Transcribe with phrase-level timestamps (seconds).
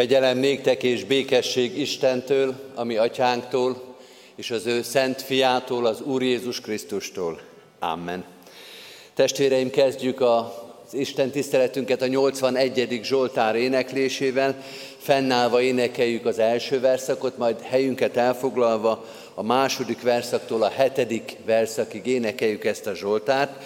[0.00, 3.96] Kegyelem néktek és békesség Istentől, ami atyánktól,
[4.36, 7.40] és az ő szent fiától, az Úr Jézus Krisztustól.
[7.78, 8.24] Amen.
[9.14, 10.44] Testvéreim, kezdjük az
[10.92, 13.00] Isten tiszteletünket a 81.
[13.02, 14.64] Zsoltár éneklésével.
[14.98, 19.04] Fennállva énekeljük az első verszakot, majd helyünket elfoglalva
[19.34, 23.64] a második verszaktól a hetedik verszakig énekeljük ezt a Zsoltárt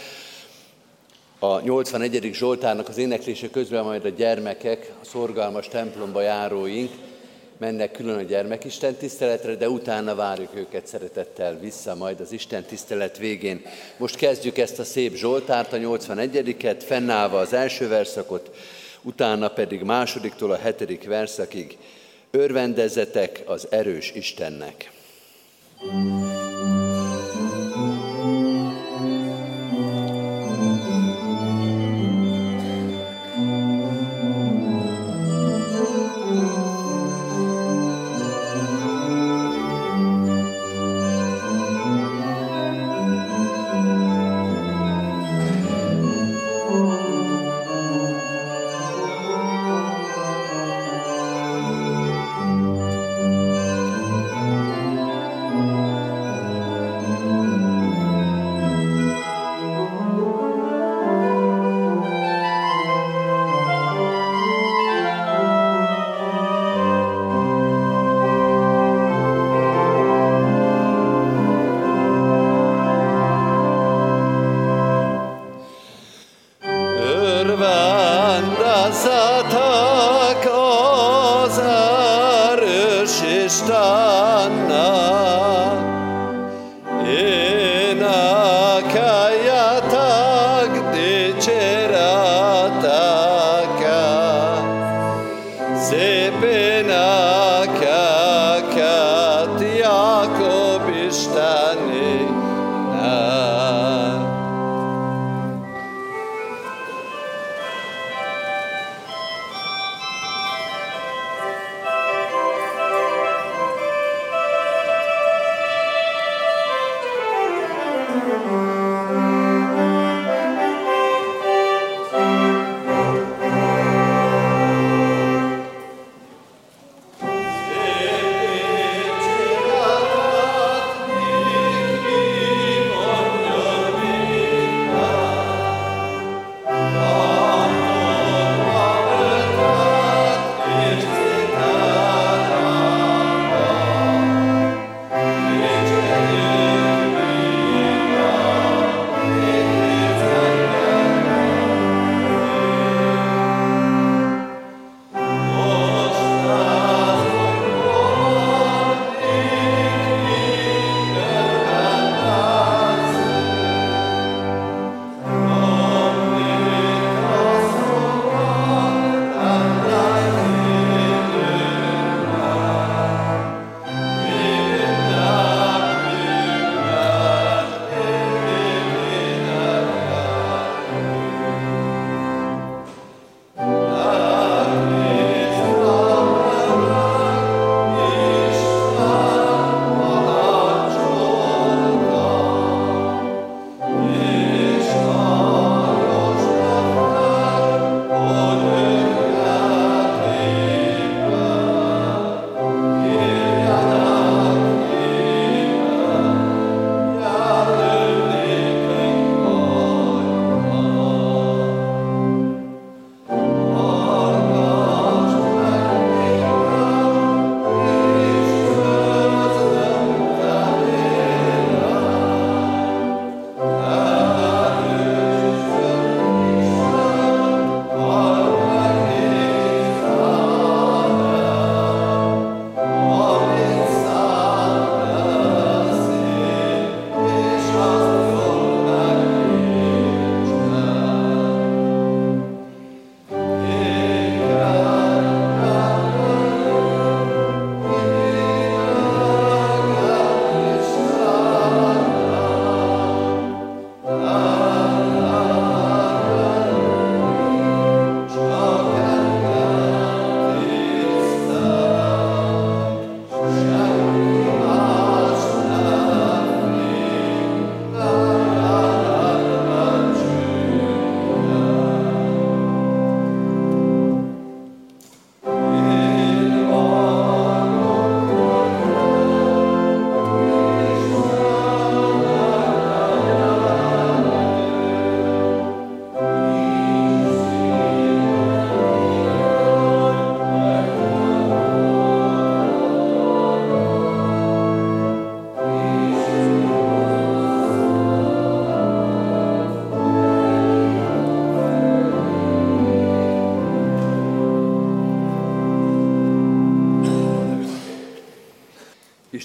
[1.39, 2.31] a 81.
[2.33, 6.91] Zsoltárnak az éneklése közben majd a gyermekek, a szorgalmas templomba járóink
[7.59, 13.19] mennek külön a gyermekisten tiszteletre, de utána várjuk őket szeretettel vissza majd az Isten tisztelet
[13.19, 13.63] végén.
[13.97, 18.51] Most kezdjük ezt a szép Zsoltárt, a 81-et, fennállva az első verszakot,
[19.03, 21.79] utána pedig másodiktól a hetedik verszakig.
[22.31, 24.93] Örvendezetek az erős Istennek.
[25.81, 26.44] thank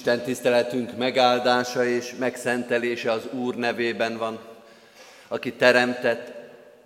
[0.00, 4.38] Isten tiszteletünk megáldása és megszentelése az Úr nevében van,
[5.28, 6.32] aki teremtett,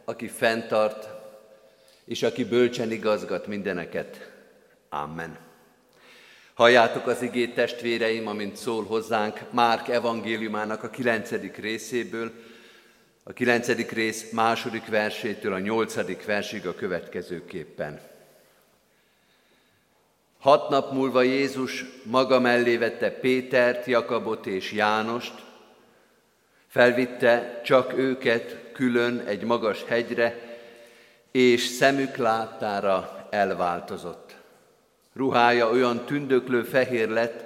[0.04, 1.08] aki fenntart,
[2.04, 4.30] és aki bölcsen igazgat mindeneket.
[4.88, 5.38] Amen.
[6.54, 12.32] Halljátok az igét testvéreim, amint szól hozzánk Márk evangéliumának a kilencedik részéből,
[13.22, 18.00] a kilencedik rész második versétől a nyolcadik versig a következőképpen.
[20.44, 25.32] Hat nap múlva Jézus maga mellé vette Pétert, Jakabot és Jánost,
[26.68, 30.58] felvitte csak őket külön egy magas hegyre,
[31.30, 34.34] és szemük láttára elváltozott.
[35.14, 37.44] Ruhája olyan tündöklő fehér lett,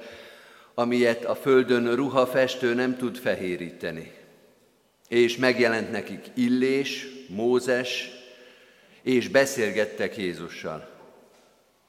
[0.75, 4.13] amilyet a földön ruhafestő nem tud fehéríteni.
[5.09, 8.11] És megjelent nekik Illés, Mózes,
[9.03, 10.98] és beszélgettek Jézussal.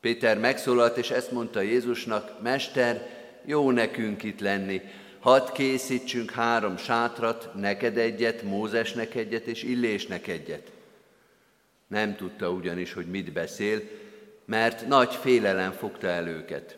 [0.01, 3.07] Péter megszólalt, és ezt mondta Jézusnak, Mester,
[3.45, 4.81] jó nekünk itt lenni,
[5.19, 10.71] hadd készítsünk három sátrat, neked egyet, Mózesnek egyet, és Illésnek egyet.
[11.87, 13.81] Nem tudta ugyanis, hogy mit beszél,
[14.45, 16.77] mert nagy félelem fogta el őket.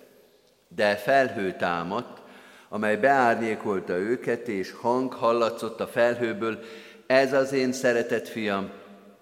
[0.68, 2.21] De felhő támadt,
[2.69, 6.59] amely beárnyékolta őket, és hang hallatszott a felhőből,
[7.06, 8.71] ez az én szeretett fiam,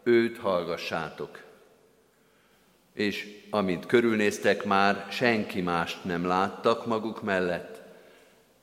[0.04, 1.48] őt hallgassátok
[3.00, 7.81] és amint körülnéztek már, senki mást nem láttak maguk mellett,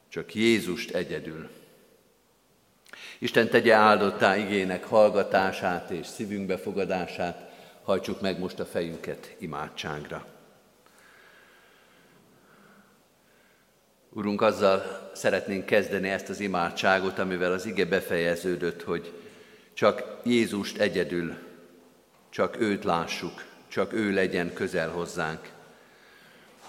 [0.09, 1.49] csak Jézust egyedül.
[3.19, 7.51] Isten tegye áldottá igének hallgatását és szívünk befogadását,
[7.83, 10.27] hajtsuk meg most a fejünket imádságra.
[14.11, 19.13] Urunk, azzal szeretnénk kezdeni ezt az imádságot, amivel az ige befejeződött, hogy
[19.73, 21.37] csak Jézust egyedül,
[22.31, 25.41] csak őt lássuk, csak ő legyen közel hozzánk.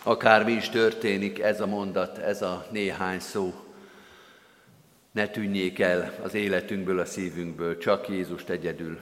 [0.04, 3.54] Akármi is történik, ez a mondat, ez a néhány szó,
[5.12, 9.00] ne tűnjék el az életünkből, a szívünkből, csak Jézust egyedül.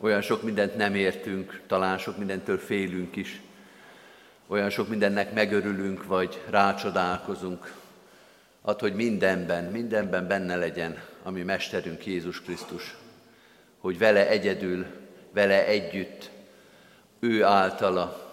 [0.00, 3.40] Olyan sok mindent nem értünk, talán sok mindentől félünk is,
[4.46, 7.72] olyan sok mindennek megörülünk, vagy rácsodálkozunk.
[8.62, 12.96] Ad, hogy mindenben, mindenben benne legyen, ami Mesterünk Jézus Krisztus,
[13.78, 15.02] hogy vele egyedül
[15.34, 16.30] vele együtt,
[17.20, 18.30] ő általa,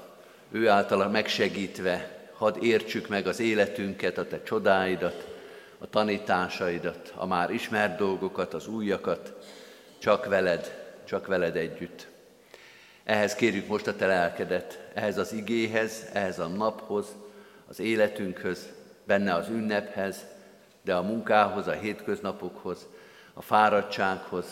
[0.51, 5.27] ő általa megsegítve, hadd értsük meg az életünket, a te csodáidat,
[5.77, 9.33] a tanításaidat, a már ismert dolgokat, az újakat,
[9.97, 12.07] csak veled, csak veled együtt.
[13.03, 17.05] Ehhez kérjük most a te lelkedet, ehhez az igéhez, ehhez a naphoz,
[17.67, 18.69] az életünkhöz,
[19.03, 20.25] benne az ünnephez,
[20.81, 22.87] de a munkához, a hétköznapokhoz,
[23.33, 24.45] a fáradtsághoz,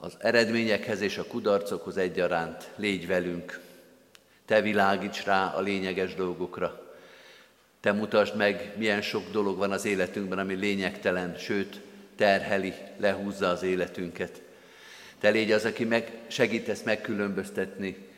[0.00, 3.60] az eredményekhez és a kudarcokhoz egyaránt légy velünk.
[4.44, 6.88] Te világíts rá a lényeges dolgokra.
[7.80, 11.80] Te mutasd meg, milyen sok dolog van az életünkben, ami lényegtelen, sőt,
[12.16, 14.42] terheli, lehúzza az életünket.
[15.18, 18.08] Te légy az, aki meg, segítesz megkülönböztetni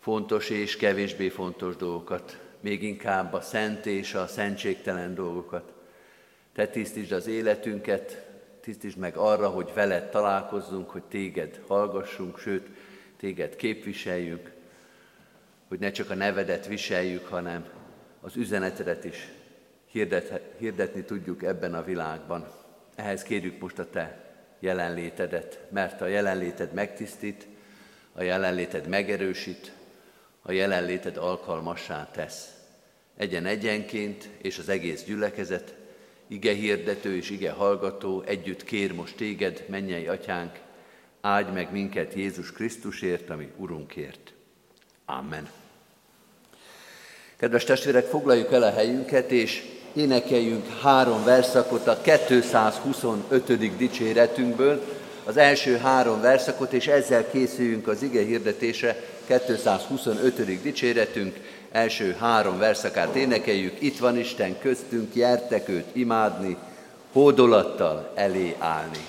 [0.00, 5.72] fontos és kevésbé fontos dolgokat, még inkább a szent és a szentségtelen dolgokat.
[6.54, 8.24] Te tisztítsd az életünket,
[8.62, 12.68] tisztítsd meg arra, hogy veled találkozzunk, hogy téged hallgassunk, sőt,
[13.16, 14.52] téged képviseljünk,
[15.68, 17.68] hogy ne csak a nevedet viseljük, hanem
[18.20, 19.28] az üzenetedet is
[19.86, 22.46] hirdet, hirdetni tudjuk ebben a világban.
[22.94, 27.46] Ehhez kérjük most a te jelenlétedet, mert a jelenléted megtisztít,
[28.12, 29.72] a jelenléted megerősít,
[30.42, 32.54] a jelenléted alkalmassá tesz.
[33.16, 35.74] Egyen egyenként és az egész gyülekezet
[36.32, 40.58] ige hirdető és ige hallgató együtt kér most téged, mennyei atyánk,
[41.20, 44.32] áldj meg minket Jézus Krisztusért, ami Urunkért.
[45.04, 45.48] Amen.
[47.36, 49.62] Kedves testvérek, foglaljuk el a helyünket, és
[49.92, 53.76] énekeljünk három verszakot a 225.
[53.76, 54.82] dicséretünkből,
[55.24, 60.62] az első három verszakot, és ezzel készüljünk az ige hirdetése 225.
[60.62, 61.36] dicséretünk
[61.72, 63.80] első három verszakát énekeljük.
[63.80, 66.56] Itt van Isten köztünk, jertek őt imádni,
[67.12, 69.06] hódolattal elé állni.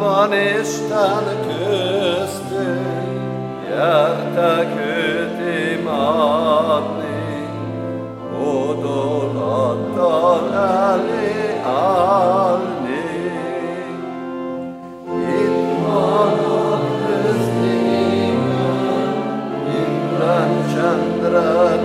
[0.00, 2.90] Van Isten köztünk,
[3.68, 5.38] gyertek őt
[5.72, 7.48] imádni,
[8.42, 9.74] odolattal
[10.54, 13.08] elé állni.
[15.06, 18.20] Itt van a köztében,
[19.66, 21.79] minden csendre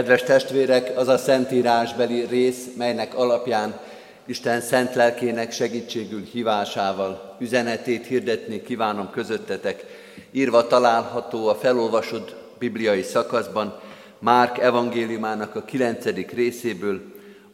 [0.00, 3.80] Kedves testvérek, az a szentírásbeli rész, melynek alapján
[4.26, 9.84] Isten szent lelkének segítségül hívásával üzenetét hirdetni kívánom közöttetek.
[10.30, 13.80] Írva található a felolvasott bibliai szakaszban,
[14.18, 17.00] Márk evangéliumának a kilencedik részéből,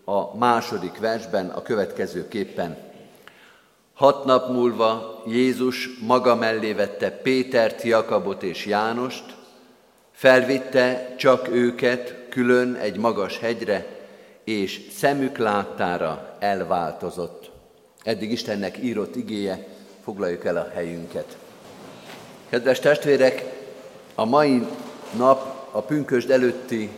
[0.04, 2.76] a második versben a következőképpen.
[3.94, 9.24] Hat nap múlva Jézus maga mellé vette Pétert, Jakabot és Jánost,
[10.12, 13.86] felvitte csak őket külön egy magas hegyre,
[14.44, 17.50] és szemük láttára elváltozott.
[18.02, 19.66] Eddig Istennek írott igéje,
[20.04, 21.36] foglaljuk el a helyünket.
[22.48, 23.44] Kedves testvérek,
[24.14, 24.66] a mai
[25.16, 26.90] nap a pünkösd előtti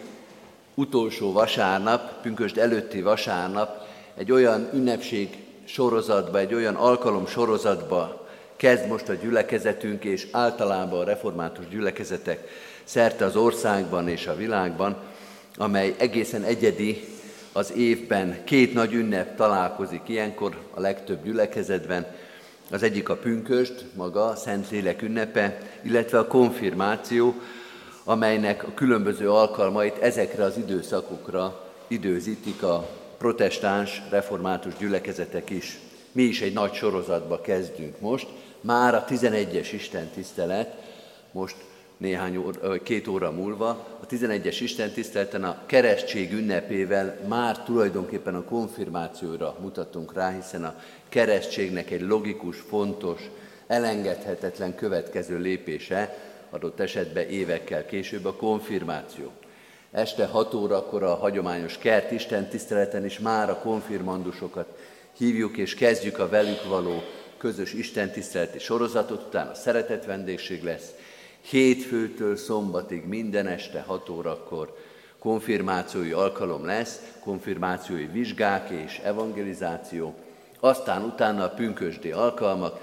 [0.74, 8.26] utolsó vasárnap, pünkösd előtti vasárnap egy olyan ünnepség sorozatba, egy olyan alkalom sorozatba
[8.56, 12.48] kezd most a gyülekezetünk, és általában a református gyülekezetek
[12.84, 14.96] szerte az országban és a világban,
[15.58, 17.04] amely egészen egyedi
[17.52, 22.06] az évben két nagy ünnep találkozik ilyenkor a legtöbb gyülekezetben.
[22.70, 27.34] Az egyik a pünköst, maga a Szentlélek ünnepe, illetve a konfirmáció,
[28.04, 32.88] amelynek a különböző alkalmait ezekre az időszakokra időzítik a
[33.18, 35.78] protestáns, református gyülekezetek is.
[36.12, 38.26] Mi is egy nagy sorozatba kezdünk most,
[38.60, 40.74] már a 11-es Isten tisztelet,
[41.32, 41.56] most
[41.98, 43.68] néhány óra, két óra múlva,
[44.00, 50.74] a 11-es Isten tiszteleten a keresztség ünnepével már tulajdonképpen a konfirmációra mutatunk rá, hiszen a
[51.08, 53.20] keresztségnek egy logikus, fontos,
[53.66, 56.18] elengedhetetlen következő lépése,
[56.50, 59.32] adott esetben évekkel később a konfirmáció.
[59.90, 64.78] Este 6 órakor a hagyományos kert Isten tiszteleten is már a konfirmandusokat
[65.16, 67.02] hívjuk és kezdjük a velük való
[67.38, 70.90] közös Isten tiszteleti sorozatot, utána szeretett vendégség lesz,
[71.48, 74.76] Hétfőtől szombatig minden este 6 órakor
[75.18, 80.14] konfirmációi alkalom lesz, konfirmációi vizsgák és evangelizáció,
[80.60, 82.80] aztán utána a pünkösdi alkalmak,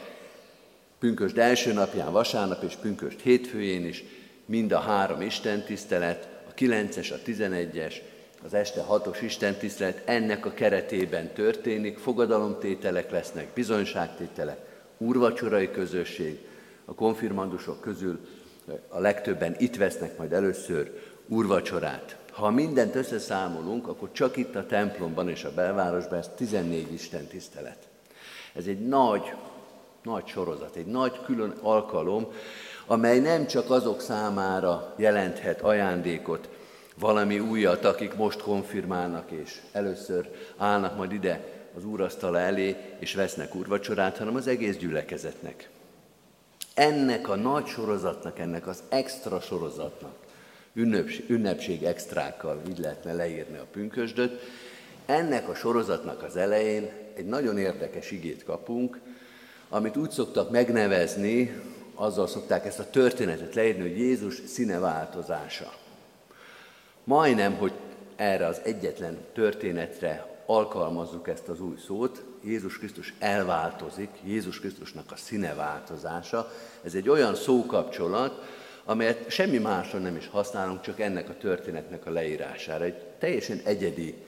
[1.00, 4.04] pünkösd első napján, vasárnap és pünkösd hétfőjén is,
[4.46, 7.94] mind a három istentisztelet, a 9-es, a 11-es,
[8.46, 14.58] az este 6-os istentisztelet ennek a keretében történik, fogadalomtételek lesznek, bizonyságtételek,
[14.98, 16.40] úrvacsorai közösség,
[16.86, 18.20] a konfirmandusok közül
[18.88, 22.18] a legtöbben itt vesznek majd először úrvacsorát.
[22.32, 27.78] Ha mindent összeszámolunk, akkor csak itt a templomban és a belvárosban ez 14 Isten tisztelet.
[28.54, 29.34] Ez egy nagy,
[30.04, 32.28] nagy sorozat, egy nagy külön alkalom,
[32.86, 36.50] amely nem csak azok számára jelenthet ajándékot,
[37.00, 41.44] valami újat, akik most konfirmálnak és először állnak majd ide
[41.78, 45.70] az úrasztala elé és vesznek úrvacsorát, hanem az egész gyülekezetnek.
[46.76, 50.16] Ennek a nagy sorozatnak, ennek az extra sorozatnak
[50.74, 54.42] ünnepség, ünnepség extrákkal, így lehetne leírni a pünkösdöt.
[55.06, 59.00] Ennek a sorozatnak az elején egy nagyon érdekes igét kapunk,
[59.70, 61.62] amit úgy szoktak megnevezni,
[61.94, 65.74] azzal szokták ezt a történetet leírni, hogy Jézus színe változása.
[67.04, 67.74] Majdnem, hogy
[68.16, 75.16] erre az egyetlen történetre alkalmazzuk ezt az új szót, Jézus Krisztus elváltozik, Jézus Krisztusnak a
[75.16, 76.52] színe változása.
[76.84, 78.44] Ez egy olyan szókapcsolat,
[78.84, 82.84] amelyet semmi másra nem is használunk, csak ennek a történetnek a leírására.
[82.84, 84.24] Egy teljesen egyedi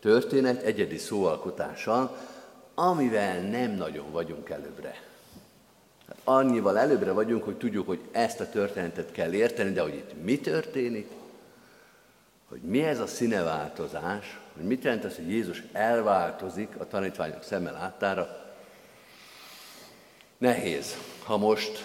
[0.00, 2.16] történet, egyedi szóalkotással,
[2.74, 5.02] amivel nem nagyon vagyunk előbbre.
[6.08, 10.22] Hát annyival előbbre vagyunk, hogy tudjuk, hogy ezt a történetet kell érteni, de hogy itt
[10.24, 11.10] mi történik,
[12.48, 17.72] hogy mi ez a színeváltozás, hogy mit jelent az, hogy Jézus elváltozik a tanítványok szemmel
[17.72, 18.42] láttára,
[20.38, 20.96] nehéz.
[21.24, 21.84] Ha most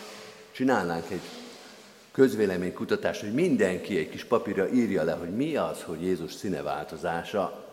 [0.52, 1.22] csinálnánk egy
[2.12, 7.66] közvéleménykutatást, hogy mindenki egy kis papírra írja le, hogy mi az, hogy Jézus színeváltozása,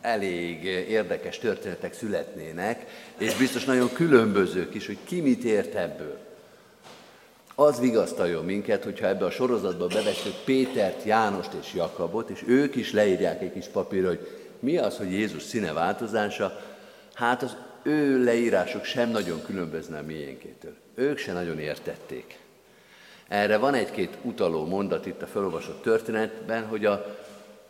[0.00, 2.86] elég érdekes történetek születnének,
[3.18, 6.21] és biztos nagyon különbözők is, hogy ki mit ért ebből.
[7.62, 12.92] Az vigasztaljon minket, hogyha ebbe a sorozatba bevesszük Pétert, Jánost és Jakabot, és ők is
[12.92, 16.60] leírják egy kis papírra, hogy mi az, hogy Jézus színe változása,
[17.14, 20.74] hát az ő leírások sem nagyon különbözne a miénkétől.
[20.94, 22.38] Ők se nagyon értették.
[23.28, 27.16] Erre van egy-két utaló mondat itt a felolvasott történetben, hogy a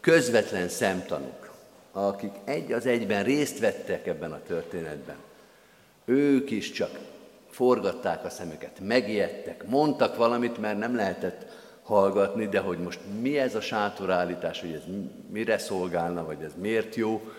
[0.01, 1.51] közvetlen szemtanúk,
[1.93, 5.17] akik egy az egyben részt vettek ebben a történetben,
[6.05, 6.91] ők is csak
[7.53, 11.47] forgatták a szemüket, megijedtek, mondtak valamit, mert nem lehetett
[11.83, 14.83] hallgatni, de hogy most mi ez a sátorállítás, hogy ez
[15.31, 17.31] mire szolgálna, vagy ez miért jó.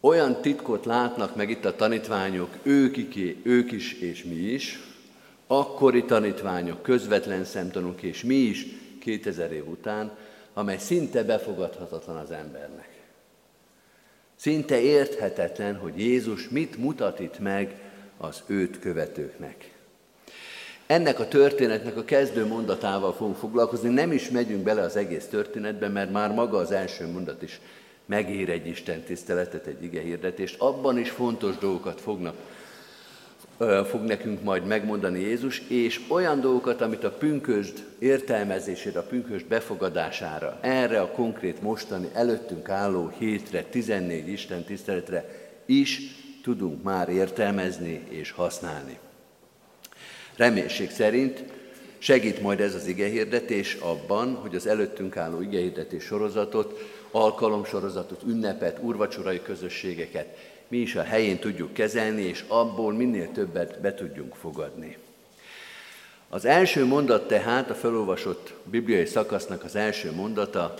[0.00, 2.96] Olyan titkot látnak meg itt a tanítványok, ők,
[3.42, 4.80] ők is és mi is,
[5.46, 8.66] akkori tanítványok, közvetlen szemtanúk és mi is
[9.00, 10.16] 2000 év után,
[10.52, 12.88] amely szinte befogadhatatlan az embernek.
[14.36, 17.83] Szinte érthetetlen, hogy Jézus mit mutat itt meg
[18.24, 19.72] az őt követőknek.
[20.86, 25.88] Ennek a történetnek a kezdő mondatával fogunk foglalkozni, nem is megyünk bele az egész történetbe,
[25.88, 27.60] mert már maga az első mondat is
[28.06, 30.60] megér egy Isten tiszteletet, egy ige hirdetést.
[30.60, 32.34] Abban is fontos dolgokat fognak
[33.84, 40.58] fog nekünk majd megmondani Jézus, és olyan dolgokat, amit a pünkösd értelmezésére, a pünkösd befogadására,
[40.60, 45.28] erre a konkrét mostani előttünk álló hétre, 14 Isten tiszteletre
[45.66, 46.00] is
[46.44, 48.98] tudunk már értelmezni és használni.
[50.36, 51.44] Reménység szerint
[51.98, 56.80] segít majd ez az igehirdetés abban, hogy az előttünk álló igehirdetés sorozatot,
[57.10, 60.36] alkalomsorozatot, ünnepet, urvacsorai közösségeket
[60.68, 64.96] mi is a helyén tudjuk kezelni, és abból minél többet be tudjunk fogadni.
[66.28, 70.74] Az első mondat tehát, a felolvasott bibliai szakasznak az első mondata,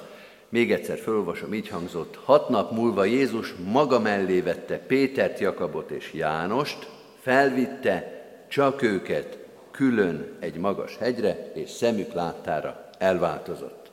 [0.49, 6.13] még egyszer felolvasom, így hangzott, hat nap múlva Jézus maga mellé vette Pétert, Jakabot és
[6.13, 6.89] Jánost,
[7.21, 9.39] felvitte csak őket
[9.71, 13.91] külön egy magas hegyre, és szemük láttára elváltozott.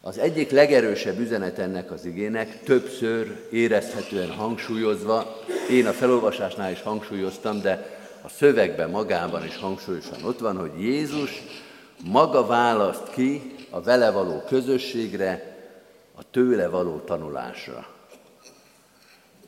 [0.00, 5.38] Az egyik legerősebb üzenet ennek az igének, többször érezhetően hangsúlyozva,
[5.70, 11.42] én a felolvasásnál is hangsúlyoztam, de a szövegben magában is hangsúlyosan ott van, hogy Jézus
[12.04, 15.56] maga választ ki a vele való közösségre,
[16.14, 17.86] a tőle való tanulásra.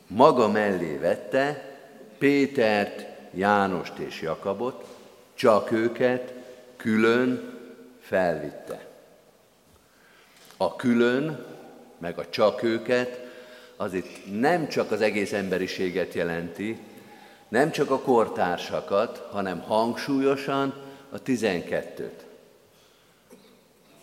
[0.07, 1.75] Maga mellé vette
[2.17, 4.85] Pétert, Jánost és Jakabot,
[5.33, 6.33] csak őket
[6.77, 7.53] külön
[7.99, 8.85] felvitte.
[10.57, 11.45] A külön,
[11.97, 13.25] meg a csak őket,
[13.75, 16.79] az itt nem csak az egész emberiséget jelenti,
[17.47, 20.73] nem csak a kortársakat, hanem hangsúlyosan
[21.09, 22.26] a 12-t.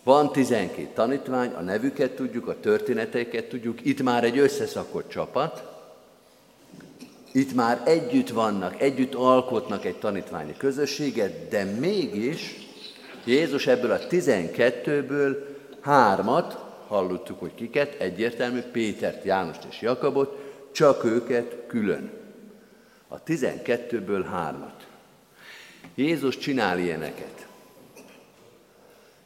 [0.05, 5.63] Van 12 tanítvány, a nevüket tudjuk, a történeteiket tudjuk, itt már egy összeszakott csapat,
[7.31, 12.67] itt már együtt vannak, együtt alkotnak egy tanítványi közösséget, de mégis
[13.23, 15.35] Jézus ebből a 12-ből
[15.81, 20.37] hármat, hallottuk, hogy kiket, egyértelmű, Pétert, Jánost és Jakabot,
[20.71, 22.11] csak őket külön.
[23.07, 24.87] A 12-ből hármat.
[25.95, 27.44] Jézus csinál ilyeneket.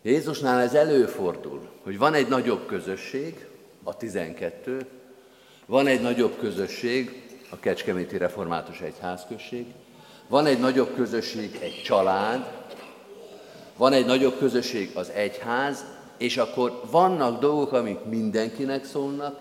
[0.01, 3.47] Jézusnál ez előfordul, hogy van egy nagyobb közösség,
[3.83, 4.85] a 12,
[5.65, 9.65] van egy nagyobb közösség, a Kecskeméti Református Egyházközség,
[10.27, 12.51] van egy nagyobb közösség, egy család,
[13.77, 15.85] van egy nagyobb közösség, az egyház,
[16.17, 19.39] és akkor vannak dolgok, amik mindenkinek szólnak,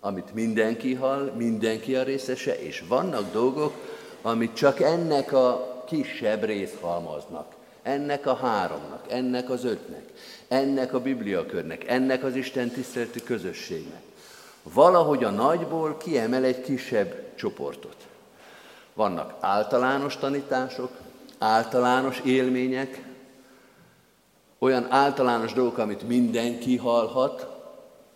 [0.00, 3.74] amit mindenki hall, mindenki a részese, és vannak dolgok,
[4.22, 7.60] amit csak ennek a kisebb rész halmaznak.
[7.82, 10.04] Ennek a háromnak, ennek az ötnek,
[10.48, 14.02] ennek a bibliakörnek, ennek az Isten tiszteleti közösségnek.
[14.62, 17.96] Valahogy a nagyból kiemel egy kisebb csoportot.
[18.94, 20.90] Vannak általános tanítások,
[21.38, 23.02] általános élmények,
[24.58, 27.46] olyan általános dolgok, amit mindenki hallhat,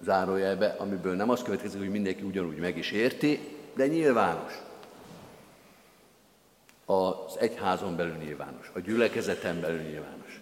[0.04, 4.52] zárójelbe, amiből nem az következik, hogy mindenki ugyanúgy meg is érti, de nyilvános.
[6.86, 10.40] Az egyházon belül nyilvános, a gyülekezeten belül nyilvános.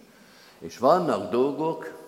[0.59, 2.03] És vannak dolgok,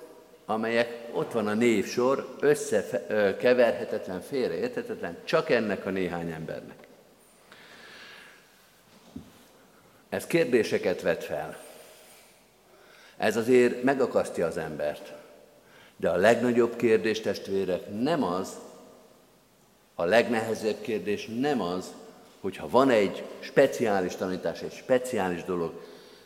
[0.47, 6.87] amelyek ott van a névsor, összekeverhetetlen, félreérthetetlen, csak ennek a néhány embernek.
[10.09, 11.59] Ez kérdéseket vet fel.
[13.17, 15.13] Ez azért megakasztja az embert.
[15.97, 18.59] De a legnagyobb kérdés, testvérek, nem az,
[19.95, 21.93] a legnehezebb kérdés nem az,
[22.47, 25.73] hogyha van egy speciális tanítás, egy speciális dolog,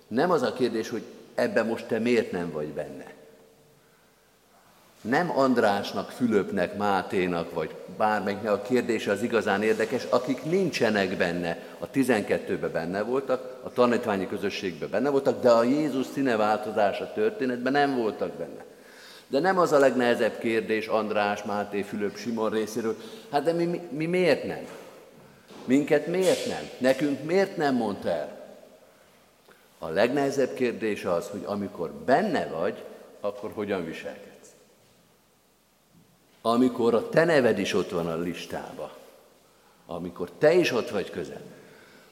[0.08, 1.02] nem az a kérdés, hogy
[1.34, 3.12] ebben most te miért nem vagy benne.
[5.00, 11.58] Nem Andrásnak, Fülöpnek, Máténak, vagy bármelyiknek a kérdése az igazán érdekes, akik nincsenek benne.
[11.78, 17.96] A 12-ben benne voltak, a tanítványi közösségben benne voltak, de a Jézus színeváltozása történetben nem
[17.96, 18.64] voltak benne.
[19.28, 22.96] De nem az a legnehezebb kérdés András, Máté, Fülöp, Simon részéről,
[23.30, 24.79] hát de mi, mi, mi miért nem?
[25.64, 26.70] Minket miért nem?
[26.78, 28.38] Nekünk miért nem mondta el?
[29.78, 32.84] A legnehezebb kérdés az, hogy amikor benne vagy,
[33.20, 34.30] akkor hogyan viselkedsz?
[36.42, 38.96] amikor a te neved is ott van a listába,
[39.86, 41.40] amikor te is ott vagy közel,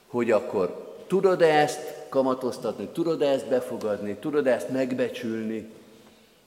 [0.07, 5.71] hogy akkor tudod-e ezt kamatoztatni, tudod-e ezt befogadni, tudod-e ezt megbecsülni,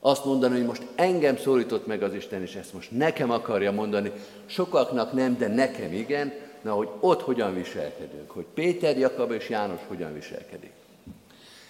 [0.01, 4.13] azt mondani, hogy most engem szólított meg az Isten, és ezt most nekem akarja mondani,
[4.47, 9.81] sokaknak nem, de nekem igen, na, hogy ott hogyan viselkedünk, hogy Péter, Jakab és János
[9.89, 10.73] hogyan viselkedik.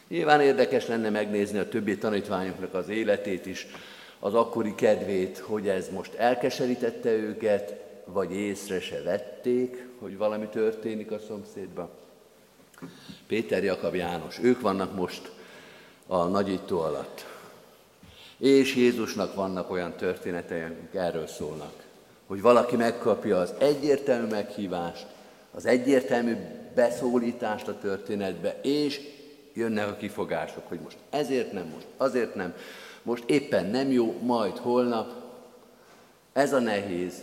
[0.09, 3.67] Nyilván érdekes lenne megnézni a többi tanítványoknak az életét is,
[4.19, 7.75] az akkori kedvét, hogy ez most elkeserítette őket,
[8.05, 11.89] vagy észre se vették, hogy valami történik a szomszédban.
[13.27, 15.31] Péter, Jakab, János, ők vannak most
[16.07, 17.27] a nagyító alatt.
[18.39, 21.73] És Jézusnak vannak olyan történetei, amik erről szólnak,
[22.33, 25.07] hogy valaki megkapja az egyértelmű meghívást,
[25.55, 26.37] az egyértelmű
[26.75, 29.01] beszólítást a történetbe, és
[29.53, 32.55] jönnek a kifogások, hogy most ezért nem, most azért nem,
[33.03, 35.13] most éppen nem jó, majd holnap.
[36.33, 37.15] Ez a nehéz.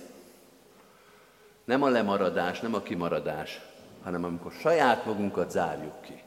[1.66, 3.62] Nem a lemaradás, nem a kimaradás,
[4.04, 6.22] hanem amikor saját magunkat zárjuk ki.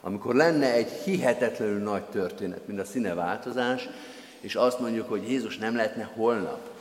[0.00, 3.88] Amikor lenne egy hihetetlenül nagy történet, mint a színeváltozás,
[4.40, 6.74] és azt mondjuk, hogy Jézus nem lehetne holnap,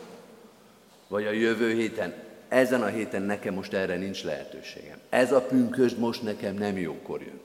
[1.08, 2.14] vagy a jövő héten,
[2.48, 4.98] ezen a héten nekem most erre nincs lehetőségem.
[5.10, 7.40] Ez a pünkösd most nekem nem jókor jön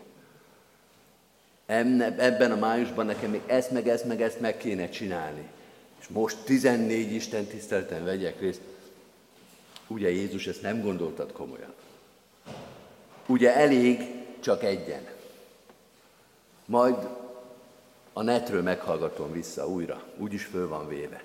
[1.71, 5.49] ebben a májusban nekem még ezt, meg ezt, meg ezt meg kéne csinálni.
[6.01, 8.61] És most 14 Isten tisztelten vegyek részt.
[9.87, 11.75] Ugye Jézus ezt nem gondoltad komolyan.
[13.27, 14.03] Ugye elég
[14.41, 15.07] csak egyen.
[16.65, 16.97] Majd
[18.13, 21.23] a netről meghallgatom vissza újra, úgyis föl van véve.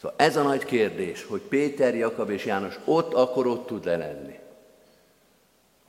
[0.00, 4.38] Szóval ez a nagy kérdés, hogy Péter, Jakab és János ott akkor ott tud lenni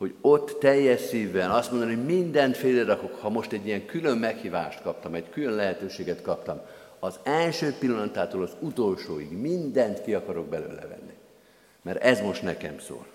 [0.01, 4.81] hogy ott teljes szívvel azt mondani, hogy mindent félrerakok, ha most egy ilyen külön meghívást
[4.81, 6.61] kaptam, egy külön lehetőséget kaptam,
[6.99, 11.13] az első pillanatától az utolsóig mindent ki akarok belőle venni.
[11.81, 13.05] Mert ez most nekem szól.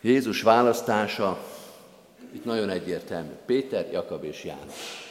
[0.00, 1.44] Jézus választása
[2.32, 3.32] itt nagyon egyértelmű.
[3.46, 5.01] Péter, Jakab és János.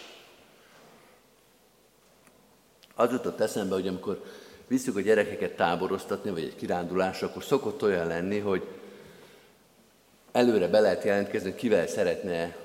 [3.02, 4.24] Az jutott eszembe, hogy amikor
[4.68, 8.68] visszük a gyerekeket táboroztatni, vagy egy kirándulásra, akkor szokott olyan lenni, hogy
[10.32, 12.56] előre be lehet jelentkezni, hogy kivel szeretne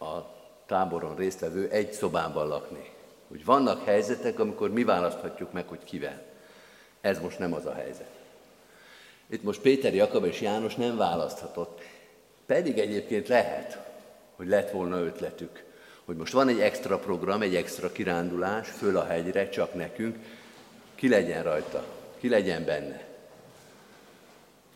[0.00, 0.18] a
[0.66, 2.90] táboron résztvevő egy szobában lakni.
[3.28, 6.22] Úgy vannak helyzetek, amikor mi választhatjuk meg, hogy kivel.
[7.00, 8.10] Ez most nem az a helyzet.
[9.26, 11.80] Itt most Péter, Jakab és János nem választhatott.
[12.46, 13.78] Pedig egyébként lehet,
[14.36, 15.64] hogy lett volna ötletük,
[16.12, 20.16] hogy most van egy extra program, egy extra kirándulás, föl a hegyre, csak nekünk,
[20.94, 21.84] ki legyen rajta,
[22.20, 23.04] ki legyen benne.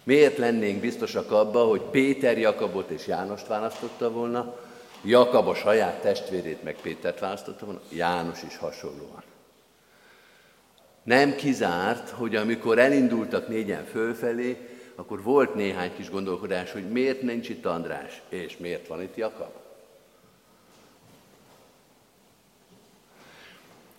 [0.02, 4.58] Miért lennénk biztosak abba, hogy Péter Jakabot és Jánost választotta volna,
[5.02, 9.22] Jakab a saját testvérét meg Pétert választotta volna, János is hasonlóan.
[11.02, 17.48] Nem kizárt, hogy amikor elindultak négyen fölfelé, akkor volt néhány kis gondolkodás, hogy miért nincs
[17.48, 19.65] itt András, és miért van itt Jakab.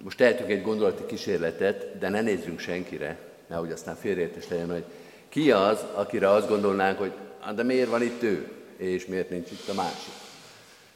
[0.04, 4.84] Most tehetünk egy gondolati kísérletet, de ne nézzünk senkire, nehogy aztán félreértés legyen, hogy
[5.30, 7.12] ki az, akire azt gondolnánk, hogy
[7.56, 10.14] de miért van itt ő, és miért nincs itt a másik.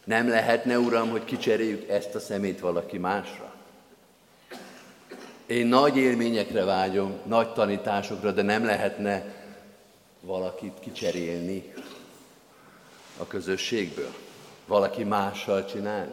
[0.04, 3.54] Nem lehetne, Uram, hogy kicseréljük ezt a szemét valaki másra?
[5.46, 9.24] Én nagy élményekre vágyom, nagy tanításokra, de nem lehetne
[10.22, 11.74] valakit kicserélni
[13.18, 14.14] a közösségből,
[14.68, 16.12] valaki mással csinálni.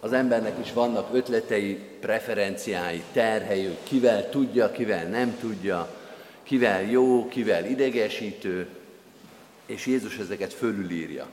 [0.00, 5.94] Az embernek is vannak ötletei, preferenciái, terhei, hogy kivel tudja, kivel nem tudja,
[6.42, 8.68] kivel jó, kivel idegesítő,
[9.66, 11.26] és Jézus ezeket fölülírja.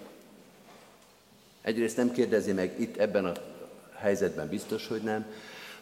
[1.62, 3.32] Egyrészt nem kérdezi meg itt ebben a
[3.96, 5.26] helyzetben biztos, hogy nem.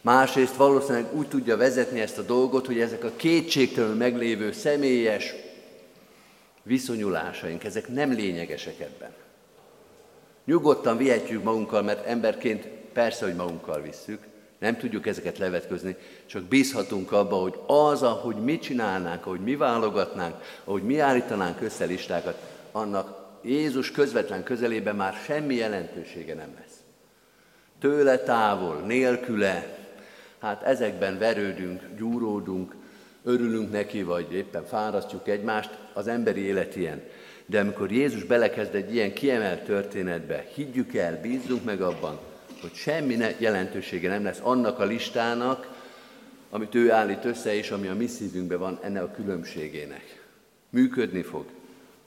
[0.00, 5.34] Másrészt valószínűleg úgy tudja vezetni ezt a dolgot, hogy ezek a kétségtelenül meglévő személyes
[6.62, 9.10] viszonyulásaink, ezek nem lényegesek ebben.
[10.44, 14.18] Nyugodtan vihetjük magunkkal, mert emberként persze, hogy magunkkal visszük,
[14.58, 20.34] nem tudjuk ezeket levetközni, csak bízhatunk abba, hogy az, ahogy mi csinálnánk, ahogy mi válogatnánk,
[20.64, 26.76] ahogy mi állítanánk össze listákat, annak Jézus közvetlen közelében már semmi jelentősége nem lesz.
[27.80, 29.78] Tőle távol, nélküle,
[30.40, 32.74] hát ezekben verődünk, gyúródunk,
[33.24, 37.02] örülünk neki, vagy éppen fárasztjuk egymást, az emberi élet ilyen.
[37.46, 42.18] De amikor Jézus belekezd egy ilyen kiemelt történetbe, higgyük el, bízzunk meg abban,
[42.60, 45.80] hogy semmi ne, jelentősége nem lesz annak a listának,
[46.50, 50.22] amit ő állít össze, és ami a mi szívünkben van, ennek a különbségének.
[50.70, 51.44] Működni fog.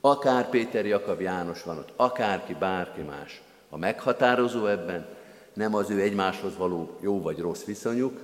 [0.01, 3.41] Akár Péter Jakab János van ott, akárki, bárki más.
[3.69, 5.07] A meghatározó ebben
[5.53, 8.19] nem az ő egymáshoz való jó vagy rossz viszonyuk,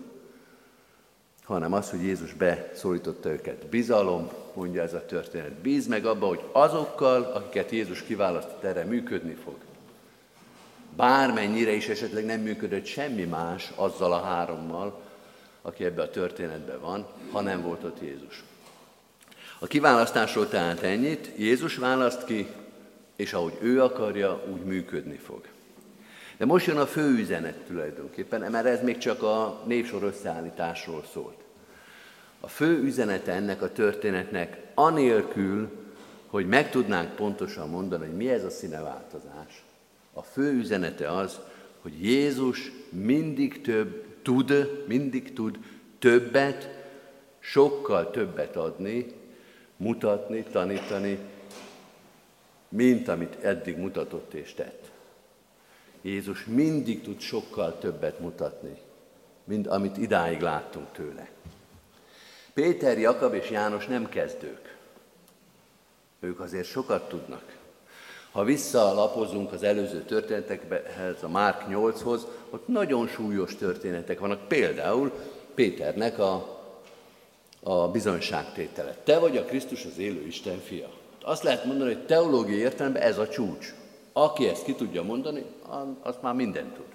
[1.44, 3.66] hanem az, hogy Jézus beszólította őket.
[3.68, 5.52] Bizalom, mondja ez a történet.
[5.52, 9.56] Bíz meg abba, hogy azokkal, akiket Jézus kiválasztott erre, működni fog.
[10.96, 15.02] Bármennyire is esetleg nem működött semmi más azzal a hárommal,
[15.62, 18.44] aki ebbe a történetben van, ha nem volt ott Jézus.
[19.60, 22.48] A kiválasztásról tehát ennyit, Jézus választ ki,
[23.16, 25.42] és ahogy ő akarja, úgy működni fog.
[26.38, 31.41] De most jön a fő üzenet tulajdonképpen, mert ez még csak a névsor összeállításról szólt.
[32.44, 35.70] A fő üzenete ennek a történetnek anélkül,
[36.28, 39.64] hogy meg tudnánk pontosan mondani, hogy mi ez a színeváltozás.
[40.14, 41.40] A fő üzenete az,
[41.82, 45.58] hogy Jézus mindig több tud, mindig tud
[46.00, 46.70] többet,
[47.40, 49.14] sokkal többet adni,
[49.78, 51.20] mutatni, tanítani,
[52.70, 54.92] mint amit eddig mutatott és tett.
[56.02, 58.78] Jézus mindig tud sokkal többet mutatni,
[59.44, 61.30] mint amit idáig láttunk tőle.
[62.54, 64.78] Péter, Jakab és János nem kezdők.
[66.20, 67.60] Ők azért sokat tudnak.
[68.32, 74.48] Ha visszalapozunk az előző történetekhez, a Márk 8-hoz, ott nagyon súlyos történetek vannak.
[74.48, 75.12] Például
[75.56, 76.60] Péternek a,
[77.64, 78.96] a bizonyságtétele.
[79.04, 80.90] Te vagy a Krisztus az élő Isten fia.
[81.22, 83.74] Azt lehet mondani, hogy teológiai értelemben ez a csúcs.
[84.14, 85.46] Aki ezt ki tudja mondani,
[86.02, 86.86] az már mindent tud.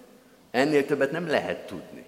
[0.50, 2.04] Ennél többet nem lehet tudni.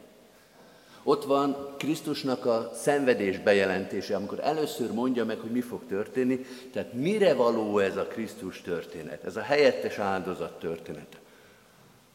[1.09, 6.47] Ott van Krisztusnak a szenvedés bejelentése, amikor először mondja meg, hogy mi fog történni.
[6.73, 11.19] Tehát mire való ez a Krisztus történet, ez a helyettes áldozat történet.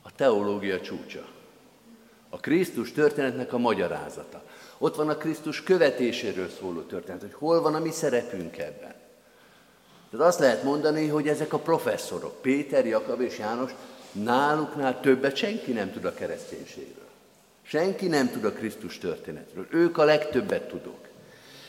[0.02, 1.26] A teológia csúcsa.
[2.30, 4.44] A Krisztus történetnek a magyarázata.
[4.78, 8.94] Ott van a Krisztus követéséről szóló történet, hogy hol van a mi szerepünk ebben.
[10.12, 13.72] Tehát azt lehet mondani, hogy ezek a professzorok, Péter, Jakab és János,
[14.12, 17.03] náluknál többet senki nem tud a kereszténységről.
[17.64, 19.68] Senki nem tud a Krisztus történetről.
[19.70, 21.08] Ők a legtöbbet tudók.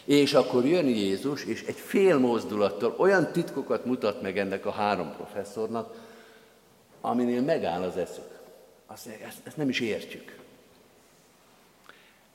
[0.04, 5.12] És akkor jön Jézus, és egy fél mozdulattal olyan titkokat mutat meg ennek a három
[5.16, 5.94] professzornak,
[7.00, 8.38] aminél megáll az eszük.
[8.86, 10.36] Azt mondják, ezt, ezt nem is értjük.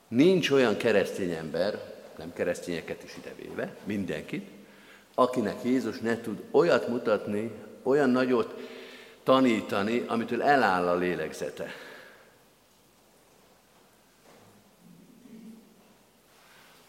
[0.08, 4.48] Nincs olyan keresztény ember, nem keresztényeket is idevéve, mindenkit,
[5.14, 7.50] akinek Jézus ne tud olyat mutatni,
[7.82, 8.54] olyan nagyot
[9.22, 11.66] tanítani, amitől eláll a lélegzete.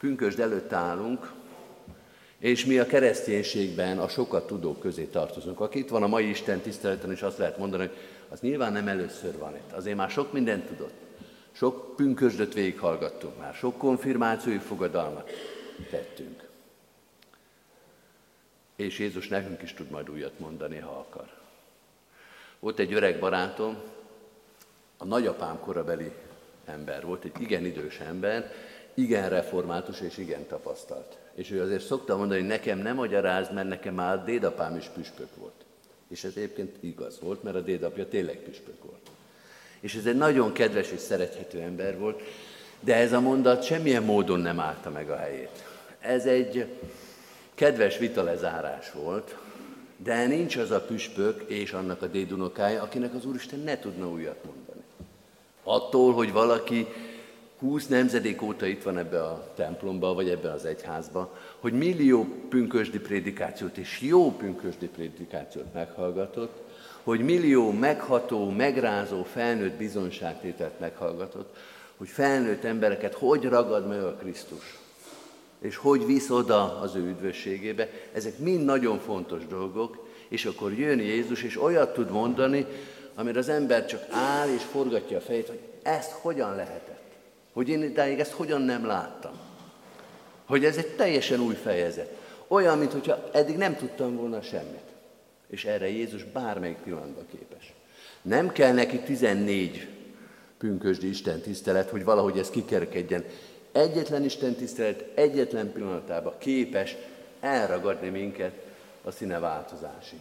[0.02, 1.32] Pünkösd előtt állunk,
[2.38, 5.60] és mi a kereszténységben a sokat tudók közé tartozunk.
[5.60, 7.98] Aki itt van a mai Isten tiszteleten, és azt lehet mondani, hogy
[8.30, 9.72] az nyilván nem először van itt.
[9.72, 10.94] Azért már sok mindent tudott.
[11.52, 15.30] Sok pünkösdöt végighallgattunk már, sok konfirmációi fogadalmat
[15.90, 16.48] tettünk.
[18.76, 21.30] És Jézus nekünk is tud majd újat mondani, ha akar.
[22.60, 23.78] Volt egy öreg barátom,
[24.98, 26.12] a nagyapám korabeli
[26.66, 28.52] ember volt, egy igen idős ember,
[28.94, 31.18] igen református és igen tapasztalt.
[31.34, 35.36] És ő azért szokta mondani, hogy nekem nem magyaráz, mert nekem már dédapám is püspök
[35.36, 35.66] volt.
[36.10, 39.10] És ez egyébként igaz volt, mert a dédapja tényleg püspök volt.
[39.80, 42.22] És ez egy nagyon kedves és szerethető ember volt,
[42.80, 45.64] de ez a mondat semmilyen módon nem állta meg a helyét.
[46.00, 46.66] Ez egy
[47.56, 49.36] kedves vitalezárás volt,
[49.98, 54.44] de nincs az a püspök és annak a dédunokája, akinek az Úristen ne tudna újat
[54.46, 54.82] mondani.
[55.64, 56.88] Attól, hogy valaki
[57.62, 63.00] 20 nemzedék óta itt van ebbe a templomba, vagy ebbe az egyházba, hogy millió pünkösdi
[63.00, 66.62] prédikációt és jó pünkösdi prédikációt meghallgatott,
[67.04, 71.56] hogy millió megható, megrázó, felnőtt bizonságtételt meghallgatott,
[71.98, 74.80] hogy felnőtt embereket hogy ragad meg a Krisztus,
[75.60, 77.90] és hogy visz oda az ő üdvösségébe.
[78.14, 82.66] Ezek mind nagyon fontos dolgok, és akkor jön Jézus, és olyat tud mondani,
[83.16, 87.01] amire az ember csak áll és forgatja a fejét, hogy ezt hogyan lehetett.
[87.54, 89.32] Hogy én idáig ezt hogyan nem láttam.
[90.46, 92.18] Hogy ez egy teljesen új fejezet.
[92.48, 94.82] Olyan, mintha eddig nem tudtam volna semmit.
[95.48, 97.74] És erre Jézus bármelyik pillanatban képes.
[98.22, 99.88] Nem kell neki 14
[100.58, 103.26] pünkösdi Isten tisztelet, hogy valahogy ez kikerkedjen.
[103.72, 106.96] Egyetlen Isten tisztelet egyetlen pillanatában képes
[107.40, 108.54] elragadni minket
[109.04, 110.20] a színe változásig.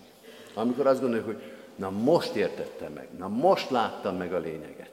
[0.54, 1.42] Amikor azt gondoljuk, hogy
[1.74, 4.89] na most értettem meg, na most láttam meg a lényeget.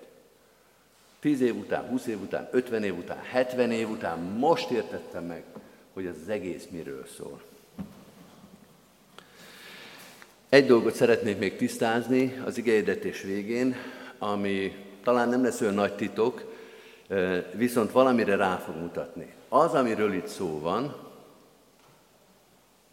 [1.28, 5.44] 10 év után, 20 év után, 50 év után, 70 év után most értettem meg,
[5.94, 7.42] hogy ez az egész miről szól.
[10.50, 13.76] Egy dolgot szeretnék még tisztázni az igényedetés végén,
[14.18, 16.54] ami talán nem lesz olyan nagy titok,
[17.54, 19.34] viszont valamire rá fog mutatni.
[19.50, 20.96] Az, amiről itt szó van,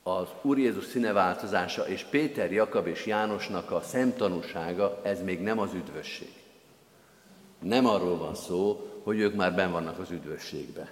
[0.03, 5.73] az Úr Jézus színeváltozása és Péter, Jakab és Jánosnak a szemtanúsága, ez még nem az
[5.73, 6.44] üdvösség.
[7.65, 10.91] Nem arról van szó, hogy ők már ben vannak az üdvösségbe.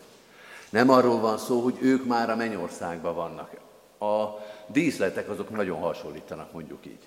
[0.70, 3.50] Nem arról van szó, hogy ők már a mennyországban vannak.
[3.98, 7.06] A díszletek azok nagyon hasonlítanak, mondjuk így.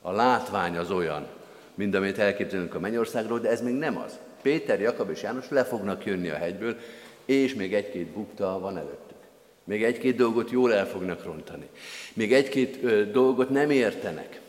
[0.00, 1.26] A látvány az olyan,
[1.74, 4.18] mint amit elképzelünk a mennyországról, de ez még nem az.
[4.42, 6.76] Péter, Jakab és János le fognak jönni a hegyből,
[7.24, 9.16] és még egy-két bukta van előttük.
[9.64, 11.68] Még egy-két dolgot jól el fognak rontani.
[12.12, 14.40] Még egy-két dolgot nem értenek.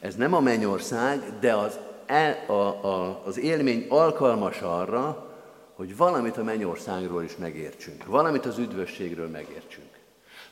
[0.00, 1.78] Ez nem a mennyország, de az
[2.46, 5.28] a, a, az élmény alkalmas arra,
[5.74, 9.88] hogy valamit a mennyországról is megértsünk, valamit az üdvösségről megértsünk.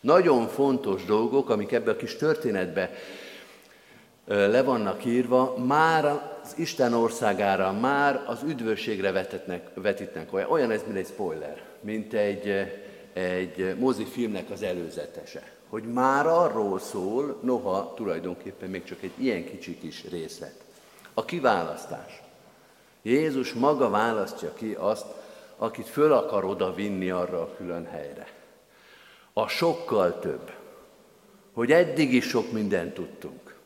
[0.00, 2.90] Nagyon fontos dolgok, amik ebbe a kis történetbe
[4.24, 6.04] le vannak írva, már
[6.42, 10.32] az Isten országára, már az üdvösségre vetetnek, vetítnek.
[10.32, 12.72] Olyan, olyan ez, mint egy spoiler, mint egy,
[13.12, 15.52] egy mozifilmnek az előzetese.
[15.68, 20.66] Hogy már arról szól, noha tulajdonképpen még csak egy ilyen kicsi kis részlet.
[21.19, 22.23] A kiválasztás.
[23.03, 25.07] Jézus maga választja ki azt,
[25.57, 28.33] akit föl akar oda vinni arra a külön helyre.
[29.33, 30.53] A sokkal több,
[31.53, 33.57] hogy eddig is sok mindent tudtunk.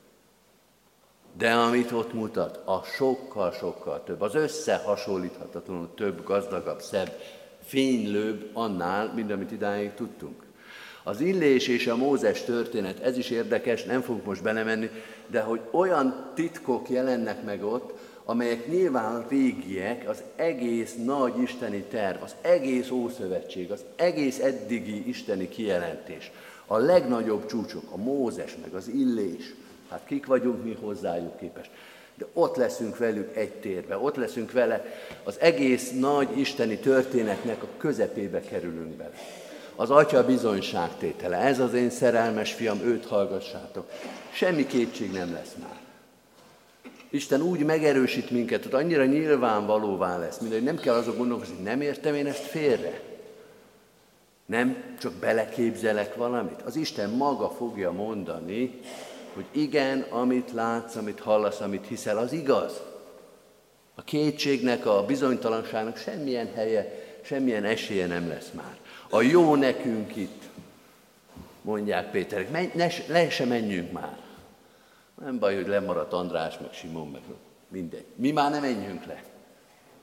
[1.37, 7.21] De amit ott mutat, a sokkal-sokkal több, az összehasonlíthatatlanul több, gazdagabb, szebb,
[7.63, 10.43] fénylőbb annál, mint amit idáig tudtunk.
[11.05, 14.91] Az Illés és a Mózes történet, ez is érdekes, nem fogunk most belemenni,
[15.27, 22.23] de hogy olyan titkok jelennek meg ott, amelyek nyilván régiek, az egész nagy isteni terv,
[22.23, 26.31] az egész Ószövetség, az egész eddigi isteni kijelentés,
[26.67, 29.55] a legnagyobb csúcsok, a Mózes, meg az Illés,
[29.89, 31.71] hát kik vagyunk mi hozzájuk képest.
[32.15, 34.85] De ott leszünk velük egy térbe, ott leszünk vele,
[35.25, 39.15] az egész nagy isteni történetnek a közepébe kerülünk bele
[39.77, 41.37] az atya bizonyságtétele.
[41.37, 43.91] Ez az én szerelmes fiam, őt hallgassátok.
[44.33, 45.81] Semmi kétség nem lesz már.
[47.11, 51.81] Isten úgy megerősít minket, hogy annyira nyilvánvalóvá lesz, mint hogy nem kell azok gondolkozni, nem
[51.81, 53.01] értem én ezt félre.
[54.47, 56.62] Nem csak beleképzelek valamit.
[56.62, 58.81] Az Isten maga fogja mondani,
[59.35, 62.83] hogy igen, amit látsz, amit hallasz, amit hiszel, az igaz.
[63.95, 66.93] A kétségnek, a bizonytalanságnak semmilyen helye,
[67.23, 68.77] semmilyen esélye nem lesz már.
[69.15, 70.43] A jó nekünk itt.
[71.63, 74.19] mondják Péterek, menj, ne, le se menjünk már.
[75.25, 77.21] Nem baj, hogy lemaradt András, meg Simon, meg
[77.69, 78.05] mindegy.
[78.15, 79.23] Mi már nem menjünk le.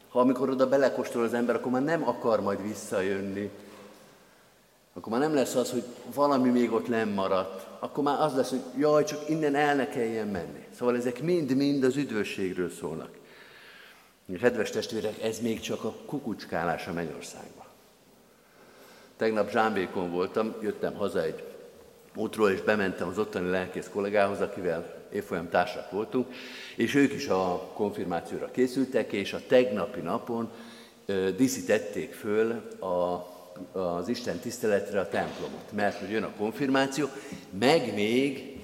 [0.10, 3.49] Ha amikor oda belekóstol az ember, akkor már nem akar majd visszajönni.
[4.93, 5.84] Akkor már nem lesz az, hogy
[6.14, 7.68] valami még ott maradt.
[7.80, 10.66] Akkor már az lesz, hogy jaj, csak innen el ne kelljen menni.
[10.78, 13.18] Szóval ezek mind-mind az üdvösségről szólnak.
[14.39, 17.68] Kedves testvérek, ez még csak a kukucskálás a Mennyországban.
[19.20, 21.43] Tegnap Zsámbékon voltam, jöttem haza egy
[22.15, 26.28] útról, és bementem az ottani lelkész kollégához, akivel évfolyam társak voltunk,
[26.76, 30.51] és ők is a konfirmációra készültek, és a tegnapi napon
[31.05, 33.28] ö, díszítették föl a,
[33.80, 37.07] az Isten tiszteletre a templomot, mert hogy jön a konfirmáció,
[37.59, 38.59] meg még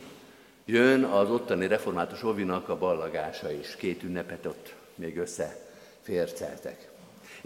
[0.65, 6.93] jön az ottani református ovinak a ballagása is, két ünnepet ott még összeférceltek.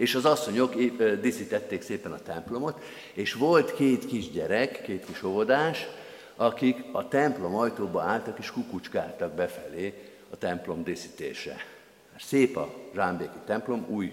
[0.00, 0.74] És az asszonyok
[1.20, 2.82] díszítették szépen a templomot,
[3.12, 5.86] és volt két kisgyerek, két kis óvodás,
[6.36, 9.94] akik a templom ajtóba álltak és kukucskáltak befelé
[10.30, 11.56] a templom díszítése.
[12.18, 14.12] Szép a Zsámbéki templom, új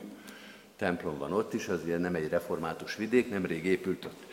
[0.77, 4.23] templom van ott is, az ilyen nem egy református vidék, nemrég épült ott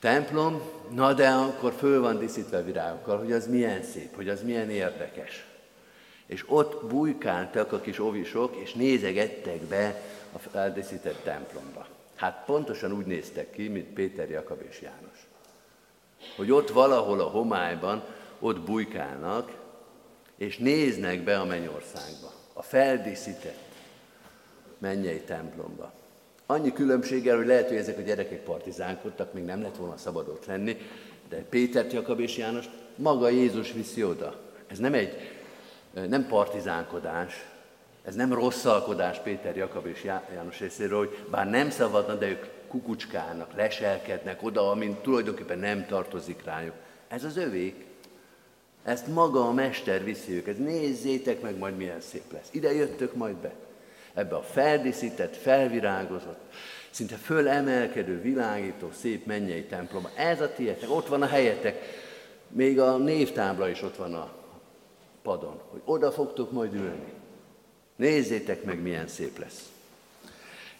[0.00, 0.60] templom,
[0.90, 5.44] na de akkor föl van díszítve virágokkal, hogy az milyen szép, hogy az milyen érdekes.
[6.26, 10.02] És ott bujkáltak a kis ovisok, és nézegettek be
[10.34, 11.86] a feldíszített templomba.
[12.14, 15.26] Hát pontosan úgy néztek ki, mint Péter, Jakab és János.
[16.36, 18.04] Hogy ott valahol a homályban,
[18.38, 19.56] ott bujkálnak,
[20.36, 23.72] és néznek be a mennyországba, a feldíszített
[24.78, 25.92] mennyei templomba.
[26.46, 30.46] Annyi különbséggel, hogy lehet, hogy ezek a gyerekek partizánkodtak, még nem lett volna szabad ott
[30.46, 30.76] lenni,
[31.28, 34.40] de Péter, Jakab és János maga Jézus viszi oda.
[34.66, 35.16] Ez nem egy
[35.92, 37.46] nem partizánkodás,
[38.04, 43.54] ez nem rosszalkodás Péter, Jakab és János részéről, hogy bár nem szabadna, de ők kukucskálnak,
[43.56, 46.74] leselkednek oda, amint tulajdonképpen nem tartozik rájuk.
[47.08, 47.84] Ez az övék.
[48.82, 50.58] Ezt maga a mester viszi őket.
[50.58, 52.48] Nézzétek meg majd milyen szép lesz.
[52.50, 53.52] Ide jöttök majd be.
[54.14, 56.40] Ebbe a feldíszített, felvirágozott,
[56.90, 60.10] szinte fölemelkedő, világító, szép mennyei templomba.
[60.16, 61.82] Ez a tietek, ott van a helyetek.
[62.48, 64.32] Még a névtábla is ott van a
[65.22, 67.13] padon, hogy oda fogtok majd ülni.
[67.96, 69.68] Nézzétek meg, milyen szép lesz.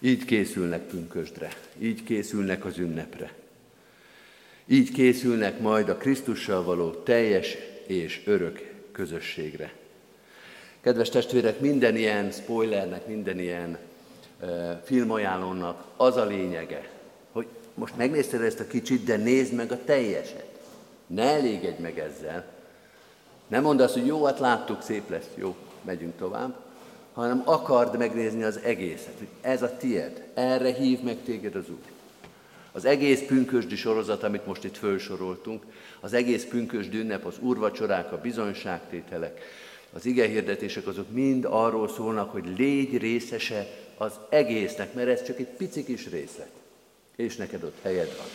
[0.01, 3.33] Így készülnek pünkösdre, így készülnek az ünnepre.
[4.67, 7.57] Így készülnek majd a Krisztussal való teljes
[7.87, 9.73] és örök közösségre.
[10.81, 13.79] Kedves testvérek, minden ilyen spoilernek, minden ilyen
[14.41, 16.91] uh, filmajánlónak az a lényege,
[17.33, 20.47] hogy most megnézted ezt a kicsit, de nézd meg a teljeset.
[21.07, 22.53] Ne elégedj meg ezzel,
[23.49, 26.64] nem mondd azt, hogy jó, hát láttuk, szép lesz, jó, megyünk tovább,
[27.15, 31.93] hanem akard megnézni az egészet, hogy ez a tied, erre hív meg téged az Úr.
[32.73, 35.63] Az egész pünkösdi sorozat, amit most itt felsoroltunk,
[36.01, 39.41] az egész pünkösdi ünnep, az úrvacsorák, a bizonyságtételek,
[39.93, 45.49] az igehirdetések, azok mind arról szólnak, hogy légy részese az egésznek, mert ez csak egy
[45.49, 46.51] pici kis részlet.
[47.17, 48.27] És neked ott helyed van.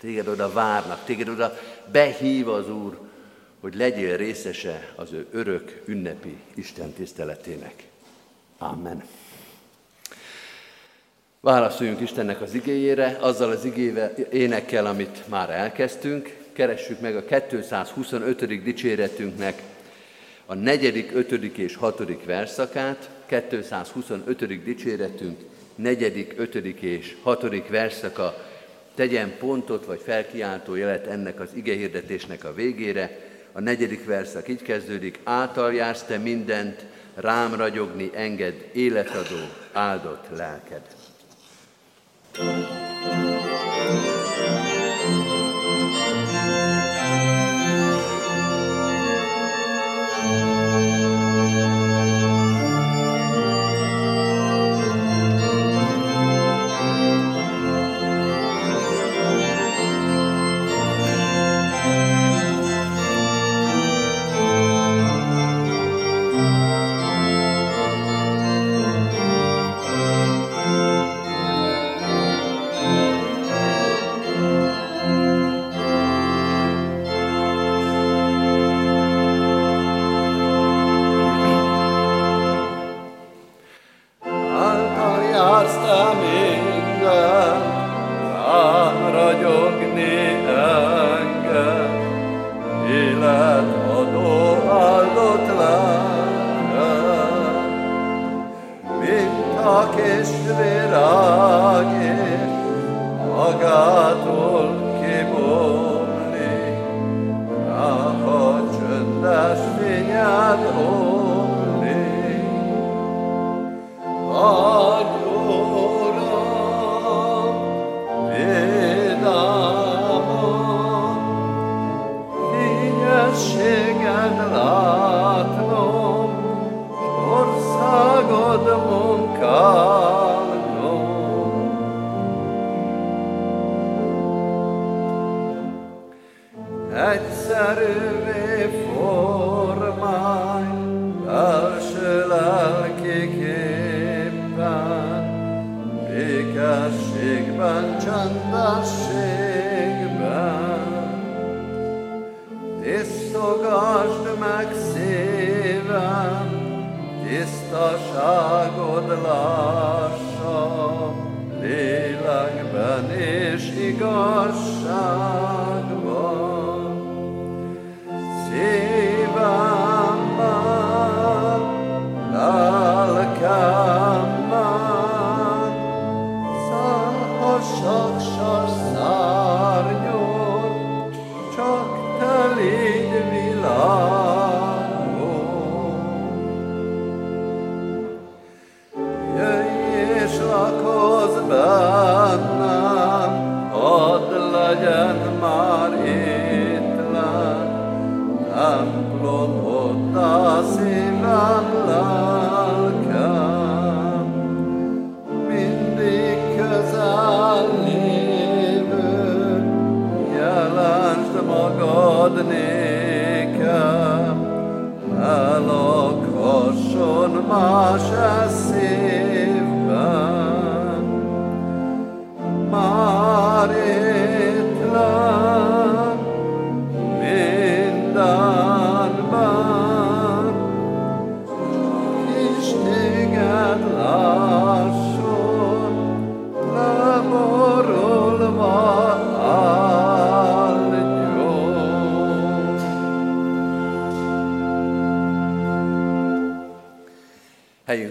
[0.00, 1.58] Téged oda várnak, téged oda
[1.92, 2.98] behív az Úr,
[3.60, 7.87] hogy legyél részese az ő örök ünnepi Isten tiszteletének.
[8.58, 9.02] Amen.
[11.40, 16.36] Válaszoljunk Istennek az igéjére, azzal az igével, énekkel, amit már elkezdtünk.
[16.52, 18.62] Keressük meg a 225.
[18.62, 19.62] dicséretünknek
[20.46, 23.10] a negyedik, ötödik és hatodik verszakát.
[23.26, 24.62] 225.
[24.64, 25.40] dicséretünk,
[25.74, 28.46] negyedik, ötödik és hatodik verszaka.
[28.94, 33.18] Tegyen pontot vagy felkiáltó jelet ennek az igehirdetésnek a végére,
[33.52, 36.84] a negyedik verszak így kezdődik, által jársz te mindent,
[37.20, 40.82] rám ragyogni enged, életadó, áldott lelked.
[42.32, 42.87] thank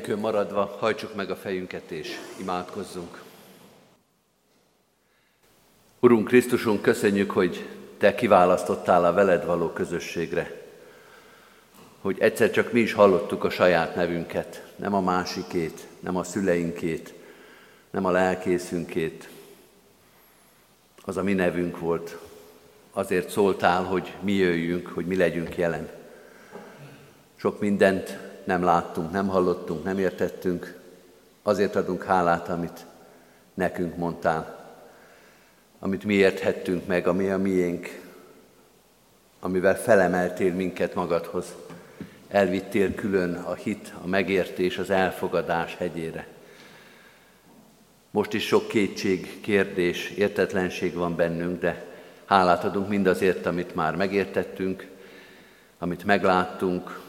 [0.08, 3.22] Helyünkön maradva hajtsuk meg a fejünket és imádkozzunk.
[6.00, 7.66] Urunk Krisztusunk, köszönjük, hogy
[7.98, 10.66] Te kiválasztottál a veled való közösségre,
[12.02, 17.14] hogy egyszer csak mi is hallottuk a saját nevünket, nem a másikét, nem a szüleinkét,
[17.90, 19.30] nem a lelkészünkét.
[21.06, 22.18] Az a mi nevünk volt.
[22.92, 25.90] Azért szóltál, hogy mi jöjjünk, hogy mi legyünk jelen.
[27.36, 30.80] Sok mindent nem láttunk, nem hallottunk, nem értettünk.
[31.44, 32.86] Azért adunk hálát, amit
[33.54, 34.66] nekünk mondtál,
[35.80, 38.02] amit mi érthettünk meg, ami a miénk,
[39.40, 41.46] amivel felemeltél minket magadhoz.
[42.30, 46.28] Elvittél külön a hit, a megértés, az elfogadás hegyére.
[48.12, 51.86] Most is sok kétség, kérdés, értetlenség van bennünk, de
[52.26, 54.88] hálát adunk mindazért, amit már megértettünk,
[55.80, 57.00] amit megláttunk,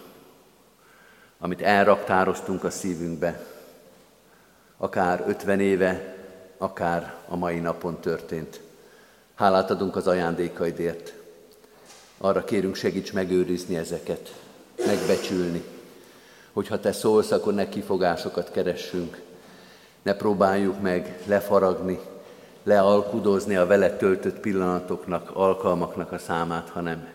[1.39, 3.45] amit elraktároztunk a szívünkbe,
[4.76, 6.16] akár 50 éve,
[6.59, 8.61] akár a mai napon történt.
[9.34, 11.12] Hálát adunk az ajándékaidért.
[12.18, 14.34] Arra kérünk, segíts megőrizni ezeket,
[14.86, 15.62] megbecsülni.
[16.53, 19.20] Hogyha te szólsz, akkor ne kifogásokat keressünk.
[20.03, 21.99] Ne próbáljuk meg lefaragni,
[22.62, 27.09] lealkudozni a vele töltött pillanatoknak, alkalmaknak a számát, hanem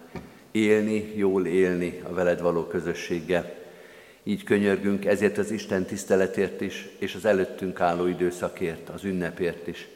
[0.51, 3.62] élni, jól élni a veled való közösséggel.
[4.24, 9.88] Így könyörgünk ezért az Isten tiszteletért is, és az előttünk álló időszakért, az ünnepért is.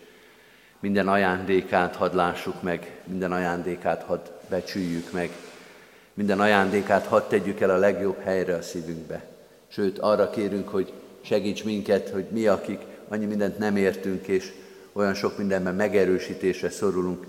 [0.80, 4.20] Minden ajándékát hadd lássuk meg, minden ajándékát hadd
[4.50, 5.30] becsüljük meg,
[6.14, 9.26] minden ajándékát hadd tegyük el a legjobb helyre a szívünkbe.
[9.68, 14.52] Sőt, arra kérünk, hogy segíts minket, hogy mi, akik annyi mindent nem értünk, és
[14.94, 17.26] olyan sok mindenben megerősítésre szorulunk,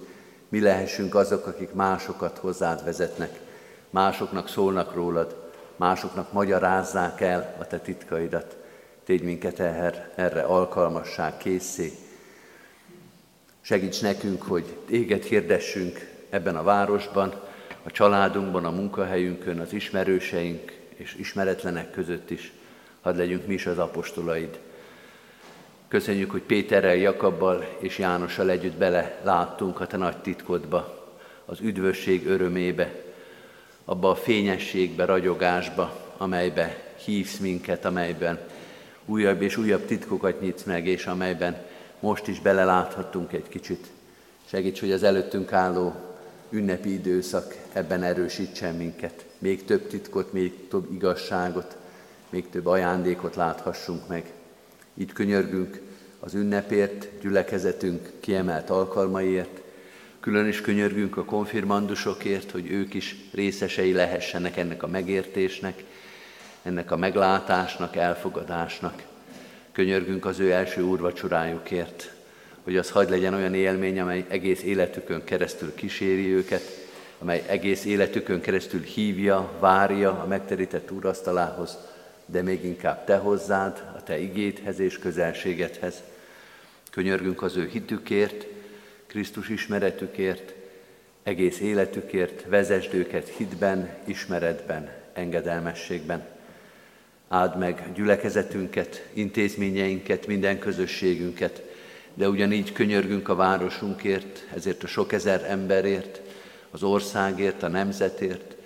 [0.49, 3.41] mi lehessünk azok, akik másokat hozzád vezetnek,
[3.91, 5.48] másoknak szólnak rólad,
[5.79, 8.57] másoknak magyarázzák el a te titkaidat.
[9.05, 11.93] Tégy minket erre, erre alkalmasság, készé.
[13.61, 17.35] Segíts nekünk, hogy téged hirdessünk ebben a városban,
[17.83, 22.53] a családunkban, a munkahelyünkön, az ismerőseink és ismeretlenek között is.
[23.01, 24.59] Hadd legyünk mi is az apostolaid.
[25.89, 31.09] Köszönjük, hogy Péterrel, Jakabbal és Jánossal együtt bele láttunk a te nagy titkodba,
[31.45, 33.08] az üdvösség örömébe,
[33.89, 38.39] abba a fényességbe, ragyogásba, amelybe hívsz minket, amelyben
[39.05, 41.57] újabb és újabb titkokat nyitsz meg, és amelyben
[42.01, 43.87] most is beleláthattunk egy kicsit.
[44.45, 45.95] Segíts, hogy az előttünk álló
[46.51, 49.25] ünnepi időszak ebben erősítsen minket.
[49.39, 51.77] Még több titkot, még több igazságot,
[52.31, 54.33] még több ajándékot láthassunk meg.
[54.95, 55.81] Így könyörgünk
[56.21, 59.61] az ünnepért, gyülekezetünk kiemelt alkalmaiért,
[60.21, 65.85] külön is könyörgünk a konfirmandusokért, hogy ők is részesei lehessenek ennek a megértésnek,
[66.63, 69.03] ennek a meglátásnak, elfogadásnak.
[69.73, 72.13] Könyörgünk az ő első úrvacsorájukért,
[72.63, 76.63] hogy az hagy legyen olyan élmény, amely egész életükön keresztül kíséri őket,
[77.19, 81.79] amely egész életükön keresztül hívja, várja a megterített úrasztalához,
[82.27, 85.95] de még inkább te hozzád, a te igéthez és közelségedhez.
[86.91, 88.47] Könyörgünk az ő hitükért,
[89.09, 90.55] Krisztus ismeretükért,
[91.23, 96.27] egész életükért, vezesd őket hitben, ismeretben, engedelmességben.
[97.29, 101.63] Áld meg gyülekezetünket, intézményeinket, minden közösségünket,
[102.15, 106.21] de ugyanígy könyörgünk a városunkért, ezért a sok ezer emberért,
[106.71, 108.57] az országért, a nemzetért,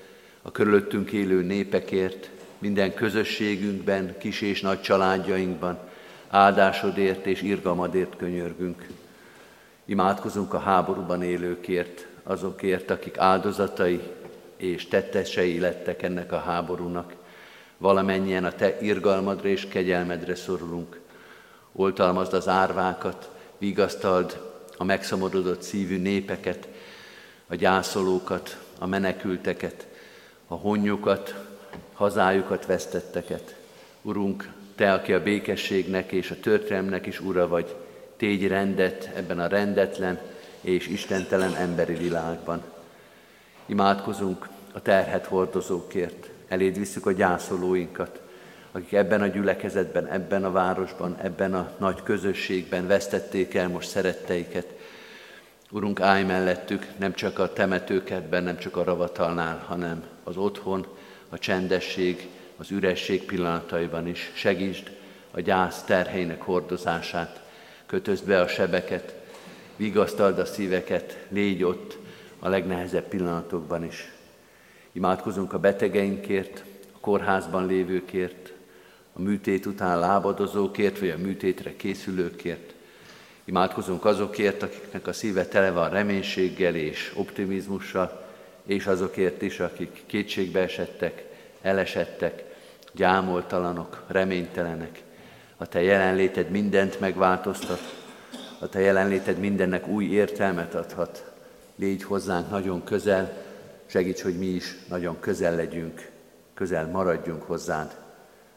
[0.42, 5.78] a körülöttünk élő népekért, minden közösségünkben, kis és nagy családjainkban,
[6.28, 8.86] áldásodért és irgalmadért könyörgünk.
[9.84, 14.00] Imádkozunk a háborúban élőkért, azokért, akik áldozatai
[14.56, 17.14] és tettesei lettek ennek a háborúnak.
[17.78, 21.00] Valamennyien a Te irgalmadra és kegyelmedre szorulunk.
[21.72, 24.40] Oltalmazd az árvákat, vigasztald
[24.76, 26.68] a megszomorodott szívű népeket,
[27.46, 29.86] a gyászolókat, a menekülteket,
[30.46, 31.34] a honnyukat,
[31.92, 33.56] hazájukat vesztetteket.
[34.02, 37.74] Urunk, Te, aki a békességnek és a történelmnek is ura vagy,
[38.22, 40.20] tégy rendet ebben a rendetlen
[40.60, 42.62] és istentelen emberi világban.
[43.66, 48.20] Imádkozunk a terhet hordozókért, eléd visszük a gyászolóinkat,
[48.72, 54.66] akik ebben a gyülekezetben, ebben a városban, ebben a nagy közösségben vesztették el most szeretteiket.
[55.70, 60.86] Urunk, állj mellettük, nem csak a temetőkertben, nem csak a ravatalnál, hanem az otthon,
[61.28, 64.30] a csendesség, az üresség pillanataiban is.
[64.34, 64.90] Segítsd
[65.30, 67.41] a gyász terheinek hordozását,
[67.92, 69.14] kötözd be a sebeket,
[69.76, 71.98] vigasztald a szíveket, légy ott
[72.38, 74.12] a legnehezebb pillanatokban is.
[74.92, 78.52] Imádkozunk a betegeinkért, a kórházban lévőkért,
[79.12, 82.72] a műtét után lábadozókért, vagy a műtétre készülőkért.
[83.44, 88.26] Imádkozunk azokért, akiknek a szíve tele van reménységgel és optimizmussal,
[88.66, 91.24] és azokért is, akik kétségbe esettek,
[91.62, 92.44] elesettek,
[92.92, 95.02] gyámoltalanok, reménytelenek.
[95.62, 97.80] A Te jelenléted mindent megváltoztat,
[98.58, 101.32] a Te jelenléted mindennek új értelmet adhat.
[101.76, 103.42] Légy hozzánk nagyon közel,
[103.86, 106.10] segíts, hogy mi is nagyon közel legyünk,
[106.54, 107.96] közel maradjunk hozzád.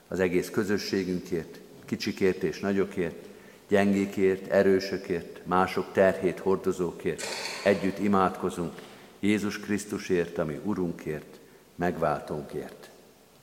[0.08, 3.26] Az egész közösségünkért, kicsikért és nagyokért,
[3.68, 7.24] gyengékért, erősökért, mások terhét hordozókért
[7.64, 8.74] együtt imádkozunk
[9.20, 11.40] Jézus Krisztusért, ami Urunkért,
[11.76, 12.90] megváltónkért.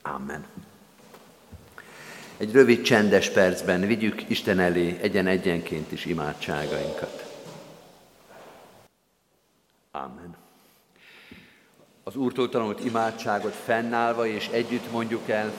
[0.01, 0.45] Amen.
[2.37, 7.25] Egy rövid csendes percben vigyük Isten elé egyen-egyenként is imádságainkat.
[9.91, 10.35] Amen.
[12.03, 15.51] Az Úrtól tanult imádságot fennállva és együtt mondjuk el.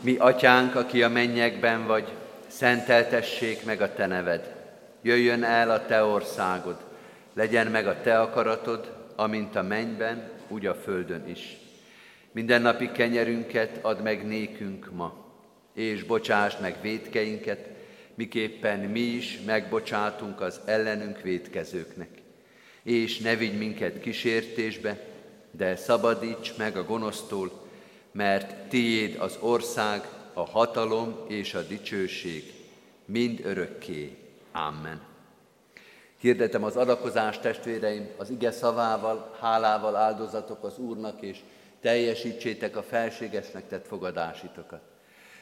[0.00, 2.12] Mi, Atyánk, aki a mennyekben vagy,
[2.46, 4.54] szenteltessék meg a Te neved.
[5.02, 6.76] Jöjjön el a Te országod,
[7.34, 11.56] legyen meg a Te akaratod, amint a mennyben, úgy a földön is.
[12.32, 15.24] Mindennapi kenyerünket add meg nékünk ma,
[15.74, 17.68] és bocsásd meg védkeinket,
[18.14, 22.08] miképpen mi is megbocsátunk az ellenünk védkezőknek.
[22.82, 24.98] És ne vigy minket kísértésbe,
[25.50, 27.68] de szabadíts meg a gonosztól,
[28.12, 32.52] mert tiéd az ország, a hatalom és a dicsőség,
[33.04, 34.16] mind örökké.
[34.52, 35.00] Amen.
[36.20, 41.38] Hirdetem az adakozást, testvéreim, az ige szavával, hálával áldozatok az Úrnak, és
[41.80, 44.80] teljesítsétek a felségesnek tett fogadásitokat.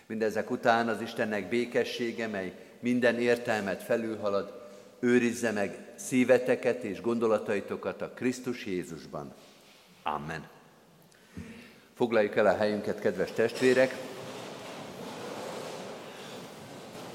[0.06, 4.66] Mindezek után az Istennek békessége, mely minden értelmet felülhalad,
[5.00, 9.34] őrizze meg szíveteket és gondolataitokat a Krisztus Jézusban.
[10.02, 10.48] Amen.
[11.94, 13.94] Foglaljuk el a helyünket, kedves testvérek!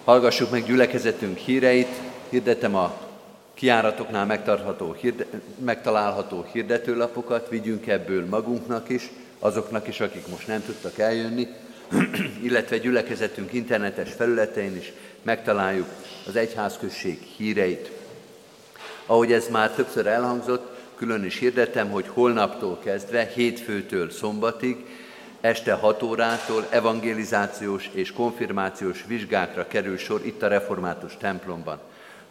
[0.04, 3.03] Hallgassuk meg gyülekezetünk híreit, hirdetem a
[3.54, 4.96] kiáratoknál megtartható,
[5.58, 11.48] megtalálható hirdetőlapokat, vigyünk ebből magunknak is, azoknak is, akik most nem tudtak eljönni,
[12.48, 15.88] illetve gyülekezetünk internetes felületein is megtaláljuk
[16.28, 17.92] az egyházközség híreit.
[19.06, 24.86] Ahogy ez már többször elhangzott, külön is hirdetem, hogy holnaptól kezdve, hétfőtől szombatig,
[25.42, 31.80] este 6 órától evangelizációs és konfirmációs vizsgákra kerül sor itt a református templomban.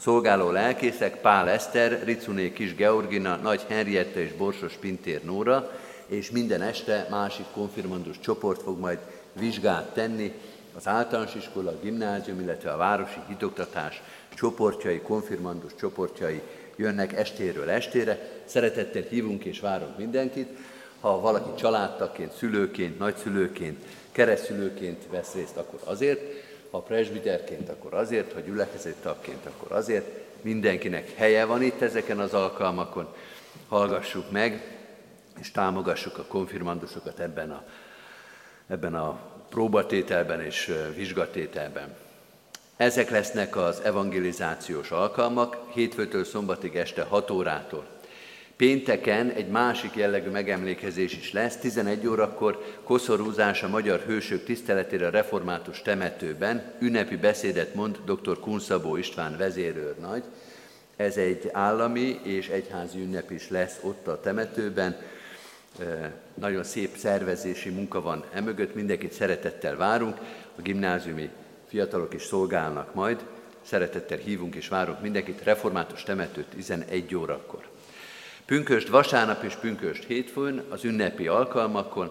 [0.02, 5.70] Szolgáló lelkészek Pál Eszter, Ricuné Kis Georgina, Nagy Henrietta és Borsos Pintér Nóra,
[6.06, 8.98] és minden este másik konfirmandus csoport fog majd
[9.32, 10.32] vizsgát tenni,
[10.76, 14.02] az általános iskola, a gimnázium, illetve a városi hitoktatás
[14.34, 16.40] csoportjai, konfirmandus csoportjai
[16.76, 18.18] jönnek estéről estére.
[18.44, 20.48] Szeretettel hívunk és várunk mindenkit.
[21.00, 26.20] Ha valaki családtaként, szülőként, nagyszülőként, keresztülőként vesz részt, akkor azért,
[26.72, 30.06] ha presbiterként, akkor azért, ha gyülekezet tagként, akkor azért.
[30.40, 33.14] Mindenkinek helye van itt ezeken az alkalmakon.
[33.68, 34.76] Hallgassuk meg,
[35.40, 37.64] és támogassuk a konfirmandusokat ebben a,
[38.66, 39.18] ebben a
[39.48, 41.96] próbatételben és vizsgatételben.
[42.76, 47.86] Ezek lesznek az evangelizációs alkalmak, hétfőtől szombatig este 6 órától.
[48.56, 55.10] Pénteken egy másik jellegű megemlékezés is lesz, 11 órakor koszorúzás a magyar hősök tiszteletére a
[55.10, 58.40] református temetőben, ünnepi beszédet mond dr.
[58.40, 60.22] Kunszabó István vezérőrnagy.
[60.96, 64.96] Ez egy állami és egyházi ünnep is lesz ott a temetőben.
[66.34, 70.16] Nagyon szép szervezési munka van emögött, mindenkit szeretettel várunk,
[70.56, 71.30] a gimnáziumi
[71.68, 73.24] fiatalok is szolgálnak majd,
[73.62, 77.71] szeretettel hívunk és várunk mindenkit, református temető 11 órakor.
[78.52, 82.10] Pünköst vasárnap és pünköst hétfőn, az ünnepi alkalmakon,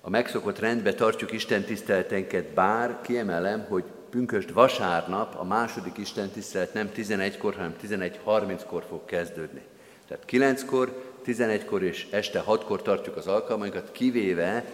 [0.00, 6.74] a megszokott rendbe tartjuk Isten tiszteletenket, bár kiemelem, hogy pünköst vasárnap a második Isten tisztelet
[6.74, 9.60] nem 11-kor, hanem 11.30-kor fog kezdődni.
[10.08, 14.64] Tehát 9-kor, 11-kor és este 6-kor tartjuk az alkalmainkat, kivéve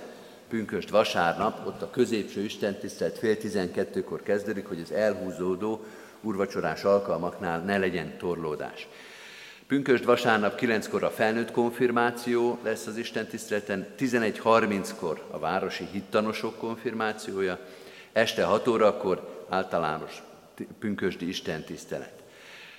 [0.49, 5.85] pünköst vasárnap, ott a középső istentisztelet fél 12-kor kezdődik, hogy az elhúzódó
[6.21, 8.89] urvacsorás alkalmaknál ne legyen torlódás.
[9.75, 17.59] Pünköst vasárnap 9-kor a felnőtt konfirmáció lesz az Isten tiszteleten, 11.30-kor a városi hittanosok konfirmációja,
[18.13, 20.23] este 6 órakor általános
[20.79, 22.23] pünkösdi Isten tisztelet.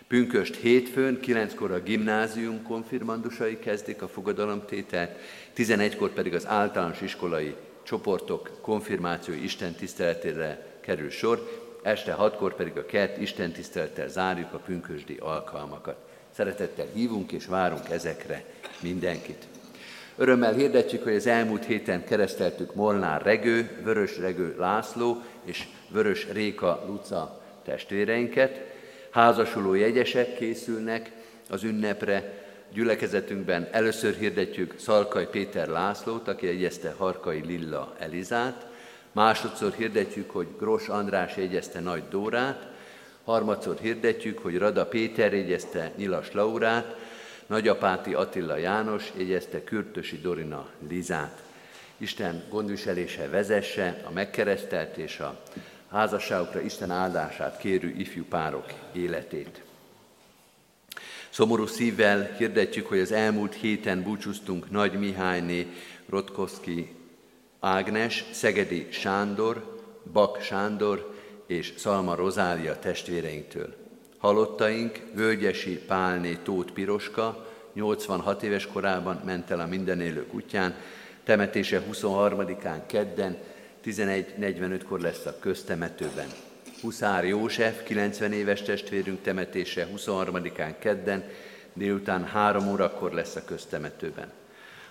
[0.07, 5.19] Pünköst hétfőn, 9-kor a gimnázium konfirmandusai kezdik a fogadalomtételt,
[5.57, 12.85] 11-kor pedig az általános iskolai csoportok konfirmációi Isten tiszteletére kerül sor, este 6-kor pedig a
[12.85, 16.04] kert Isten tisztelettel zárjuk a pünkösdi alkalmakat.
[16.35, 18.43] Szeretettel hívunk és várunk ezekre
[18.79, 19.47] mindenkit.
[20.15, 26.83] Örömmel hirdetjük, hogy az elmúlt héten kereszteltük Molnár Regő, Vörös Regő László és Vörös Réka
[26.87, 28.59] Luca testvéreinket.
[29.09, 31.11] Házasuló jegyesek készülnek
[31.49, 38.67] az ünnepre, gyülekezetünkben először hirdetjük Szalkai Péter Lászlót, aki jegyezte Harkai Lilla Elizát,
[39.11, 42.73] másodszor hirdetjük, hogy Gros András jegyezte Nagy Dórát,
[43.25, 46.95] harmadszor hirdetjük, hogy Rada Péter jegyezte Nyilas Laurát,
[47.45, 51.43] Nagyapáti Attila János jegyezte Kürtösi Dorina Lizát.
[51.97, 55.41] Isten gondviselése vezesse a megkeresztelt és a
[55.91, 59.61] házasságokra Isten áldását kérő ifjú párok életét.
[61.29, 65.67] Szomorú szívvel hirdetjük, hogy az elmúlt héten búcsúztunk Nagy Mihályné,
[66.09, 66.95] Rotkoszki
[67.59, 71.14] Ágnes, Szegedi Sándor, Bak Sándor
[71.45, 73.73] és Szalma Rozália testvéreinktől.
[74.17, 80.75] Halottaink Völgyesi Pálné Tóth Piroska 86 éves korában ment el a mindenélők útján,
[81.23, 83.37] temetése 23-án kedden,
[83.85, 86.27] 11.45-kor lesz a köztemetőben.
[86.81, 91.23] Huszár József, 90 éves testvérünk temetése 23-án kedden,
[91.73, 94.31] délután 3 órakor lesz a köztemetőben.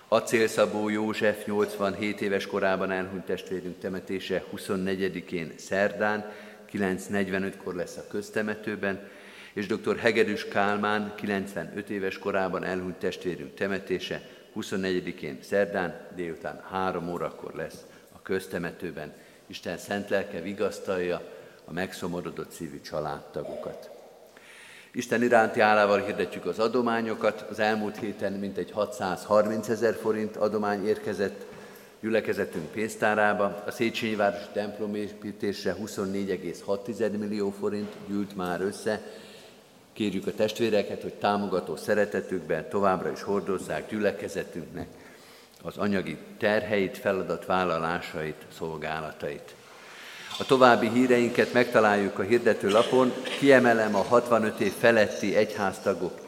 [0.07, 6.31] Acélszabó József 87 éves korában elhunyt testvérünk temetése 24-én szerdán,
[6.71, 9.09] 9.45-kor lesz a köztemetőben,
[9.53, 9.97] és dr.
[9.97, 14.21] Hegedűs Kálmán 95 éves korában elhunyt testvérünk temetése
[14.55, 17.85] 24-én szerdán, délután 3 órakor lesz
[18.15, 19.13] a köztemetőben.
[19.47, 21.21] Isten szent lelke vigasztalja
[21.65, 23.94] a megszomorodott szívű családtagokat.
[24.95, 27.45] Isten iránti állával hirdetjük az adományokat.
[27.49, 31.45] Az elmúlt héten mintegy 630 ezer forint adomány érkezett
[31.99, 33.63] gyülekezetünk pénztárába.
[33.65, 39.01] A Széchenyi Városi templom építésre 24,6 millió forint gyűlt már össze.
[39.93, 44.87] Kérjük a testvéreket, hogy támogató szeretetükben továbbra is hordozzák gyülekezetünknek
[45.63, 49.55] az anyagi terheit, feladatvállalásait, szolgálatait.
[50.39, 53.13] A további híreinket megtaláljuk a hirdető lapon.
[53.39, 56.19] Kiemelem a 65 év feletti egyháztagok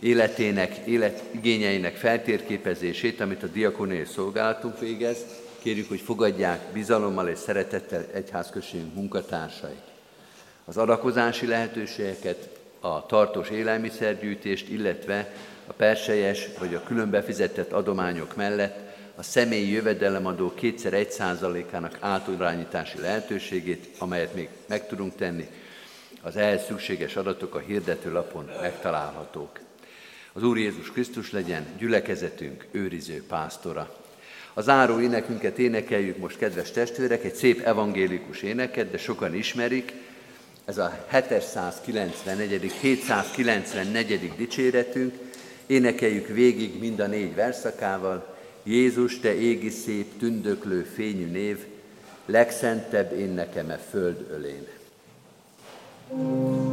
[0.00, 5.16] életének, életigényeinek feltérképezését, amit a diakóniai szolgálatunk végez.
[5.62, 9.82] Kérjük, hogy fogadják bizalommal és szeretettel egyházközségünk munkatársait.
[10.64, 12.48] Az adakozási lehetőségeket,
[12.80, 15.32] a tartós élelmiszergyűjtést, illetve
[15.66, 18.87] a perselyes vagy a külön befizetett adományok mellett
[19.18, 25.48] a személyi jövedelemadó kétszer egy százalékának átirányítási lehetőségét, amelyet még meg tudunk tenni,
[26.22, 29.58] Az ehhez szükséges adatok a hirdetőlapon megtalálhatók.
[30.32, 33.96] Az Úr Jézus Krisztus legyen gyülekezetünk őriző pásztora.
[34.54, 39.92] A záró énekünket énekeljük most, kedves testvérek, egy szép evangélikus éneket, de sokan ismerik.
[40.64, 42.72] Ez a 794.
[42.72, 44.32] 794.
[44.36, 45.14] dicséretünk.
[45.66, 48.36] Énekeljük végig mind a négy verszakával.
[48.68, 51.66] Jézus, te égi szép, tündöklő fényű név,
[52.26, 54.66] legszentebb én nekem e föld ölén.
[56.08, 56.67] thank you